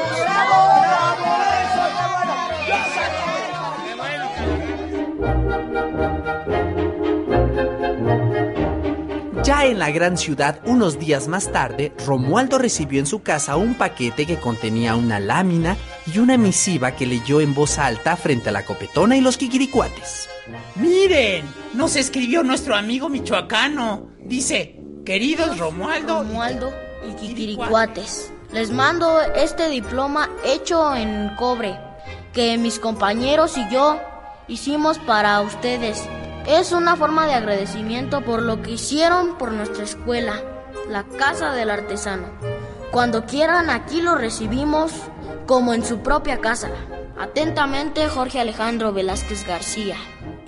Ya 9.44 9.66
en 9.66 9.81
la 9.81 9.90
gran 9.90 10.16
ciudad, 10.16 10.61
unos 10.66 11.00
días 11.00 11.26
más 11.26 11.50
tarde, 11.50 11.92
Romualdo 12.07 12.59
recibió 12.59 13.00
en 13.00 13.07
su 13.07 13.22
casa 13.22 13.57
un 13.57 13.74
paquete 13.74 14.24
que 14.24 14.37
contenía 14.37 14.94
una 14.94 15.18
lámina 15.18 15.76
y 16.07 16.20
una 16.20 16.38
misiva 16.38 16.92
que 16.92 17.07
leyó 17.07 17.40
en 17.40 17.52
voz 17.52 17.81
alta 17.81 18.14
frente 18.16 18.50
a 18.50 18.52
la 18.52 18.64
copetona 18.64 19.16
y 19.16 19.20
los 19.20 19.37
kikiricuates. 19.37 20.28
Miren, 20.76 21.44
nos 21.74 21.96
escribió 21.96 22.44
nuestro 22.44 22.76
amigo 22.76 23.09
michoacano. 23.09 24.11
Dice, 24.20 24.76
queridos 25.05 25.59
Romualdo, 25.59 26.22
Romualdo 26.22 26.72
y 27.11 27.14
Kikiricuates. 27.14 28.33
Les 28.52 28.70
mando 28.70 29.20
este 29.35 29.68
diploma 29.70 30.31
hecho 30.44 30.94
en 30.94 31.35
cobre 31.35 31.76
que 32.33 32.59
mis 32.59 32.78
compañeros 32.78 33.59
y 33.59 33.68
yo 33.72 34.00
hicimos 34.46 35.00
para 35.00 35.40
ustedes. 35.40 36.09
Es 36.46 36.72
una 36.72 36.96
forma 36.96 37.26
de 37.26 37.35
agradecimiento 37.35 38.20
por 38.22 38.42
lo 38.42 38.62
que 38.62 38.72
hicieron 38.72 39.38
por 39.38 39.52
nuestra 39.52 39.85
escuela, 39.85 40.35
la 40.88 41.05
Casa 41.05 41.52
del 41.52 41.70
Artesano. 41.70 42.26
Cuando 42.90 43.24
quieran 43.24 43.70
aquí 43.70 44.02
lo 44.02 44.16
recibimos 44.16 44.92
como 45.46 45.72
en 45.72 45.85
su 45.85 46.00
propia 46.00 46.38
casa. 46.40 46.70
Atentamente, 47.18 48.09
Jorge 48.09 48.40
Alejandro 48.40 48.92
Velázquez 48.92 49.46
García. 49.46 49.96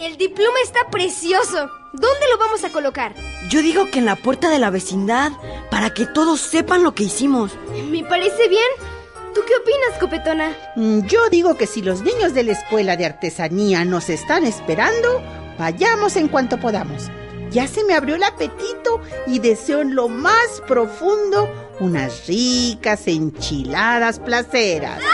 El 0.00 0.16
diploma 0.16 0.58
está 0.64 0.80
precioso. 0.90 1.70
¿Dónde 1.92 2.26
lo 2.32 2.38
vamos 2.38 2.64
a 2.64 2.70
colocar? 2.70 3.14
Yo 3.48 3.62
digo 3.62 3.88
que 3.90 4.00
en 4.00 4.06
la 4.06 4.16
puerta 4.16 4.50
de 4.50 4.58
la 4.58 4.70
vecindad, 4.70 5.30
para 5.70 5.94
que 5.94 6.06
todos 6.06 6.40
sepan 6.40 6.82
lo 6.82 6.94
que 6.94 7.04
hicimos. 7.04 7.52
Me 7.90 8.02
parece 8.02 8.48
bien. 8.48 8.66
¿Tú 9.32 9.40
qué 9.46 9.52
opinas, 9.56 9.98
copetona? 10.00 10.56
Mm, 10.76 11.06
Yo 11.06 11.28
digo 11.30 11.56
que 11.56 11.66
si 11.66 11.82
los 11.82 12.02
niños 12.02 12.34
de 12.34 12.42
la 12.42 12.52
escuela 12.52 12.96
de 12.96 13.06
artesanía 13.06 13.84
nos 13.84 14.08
están 14.08 14.44
esperando, 14.44 15.22
vayamos 15.58 16.16
en 16.16 16.28
cuanto 16.28 16.58
podamos. 16.58 17.10
Ya 17.50 17.66
se 17.68 17.84
me 17.84 17.94
abrió 17.94 18.16
el 18.16 18.24
apetito 18.24 19.00
y 19.26 19.38
deseo 19.38 19.80
en 19.80 19.94
lo 19.94 20.08
más 20.08 20.62
profundo 20.66 21.48
unas 21.80 22.26
ricas 22.26 23.06
enchiladas 23.06 24.18
placeras. 24.18 25.00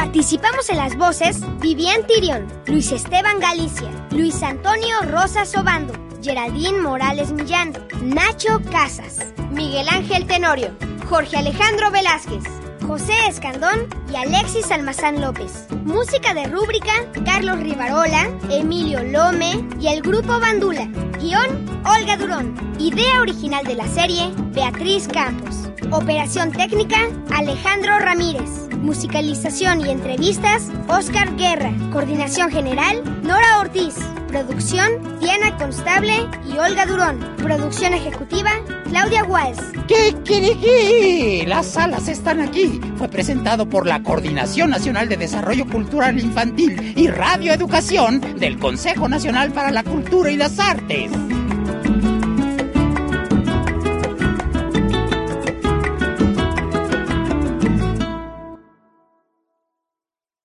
Participamos 0.00 0.70
en 0.70 0.78
las 0.78 0.96
voces 0.96 1.40
Vivian 1.60 2.06
Tirión, 2.06 2.50
Luis 2.64 2.90
Esteban 2.90 3.38
Galicia, 3.38 3.90
Luis 4.12 4.42
Antonio 4.42 5.02
Rosas 5.02 5.54
Obando, 5.54 5.92
Geraldine 6.22 6.80
Morales 6.80 7.32
Millán, 7.32 7.74
Nacho 8.02 8.62
Casas, 8.72 9.18
Miguel 9.50 9.86
Ángel 9.90 10.26
Tenorio, 10.26 10.74
Jorge 11.06 11.36
Alejandro 11.36 11.90
Velázquez. 11.90 12.44
José 12.86 13.12
Escandón 13.28 13.88
y 14.10 14.16
Alexis 14.16 14.70
Almazán 14.70 15.20
López. 15.20 15.66
Música 15.84 16.32
de 16.32 16.46
rúbrica, 16.46 16.92
Carlos 17.26 17.60
Rivarola, 17.60 18.30
Emilio 18.50 19.02
Lome 19.04 19.68
y 19.78 19.88
el 19.88 20.00
grupo 20.00 20.40
Bandula. 20.40 20.86
Guión, 21.20 21.82
Olga 21.84 22.16
Durón. 22.16 22.54
Idea 22.78 23.20
original 23.20 23.64
de 23.64 23.74
la 23.74 23.86
serie, 23.86 24.32
Beatriz 24.54 25.06
Campos. 25.06 25.68
Operación 25.92 26.52
técnica, 26.52 27.06
Alejandro 27.32 27.98
Ramírez. 27.98 28.69
Musicalización 28.80 29.80
y 29.86 29.90
entrevistas, 29.90 30.68
Oscar 30.88 31.36
Guerra. 31.36 31.72
Coordinación 31.92 32.50
general, 32.50 33.02
Nora 33.22 33.58
Ortiz. 33.60 33.94
Producción, 34.28 35.18
Diana 35.18 35.56
Constable 35.56 36.28
y 36.46 36.56
Olga 36.56 36.86
Durón. 36.86 37.18
Producción 37.36 37.94
ejecutiva, 37.94 38.50
Claudia 38.84 39.24
Walsh. 39.24 39.58
¿Qué 39.88 40.14
que? 40.24 41.44
Las 41.46 41.66
salas 41.66 42.08
están 42.08 42.40
aquí. 42.40 42.80
Fue 42.96 43.08
presentado 43.08 43.68
por 43.68 43.86
la 43.86 44.02
Coordinación 44.02 44.70
Nacional 44.70 45.08
de 45.08 45.16
Desarrollo 45.16 45.66
Cultural 45.66 46.18
Infantil 46.18 46.94
y 46.96 47.08
Radioeducación 47.08 48.38
del 48.38 48.58
Consejo 48.58 49.08
Nacional 49.08 49.52
para 49.52 49.72
la 49.72 49.82
Cultura 49.82 50.30
y 50.30 50.36
las 50.36 50.58
Artes. 50.58 51.10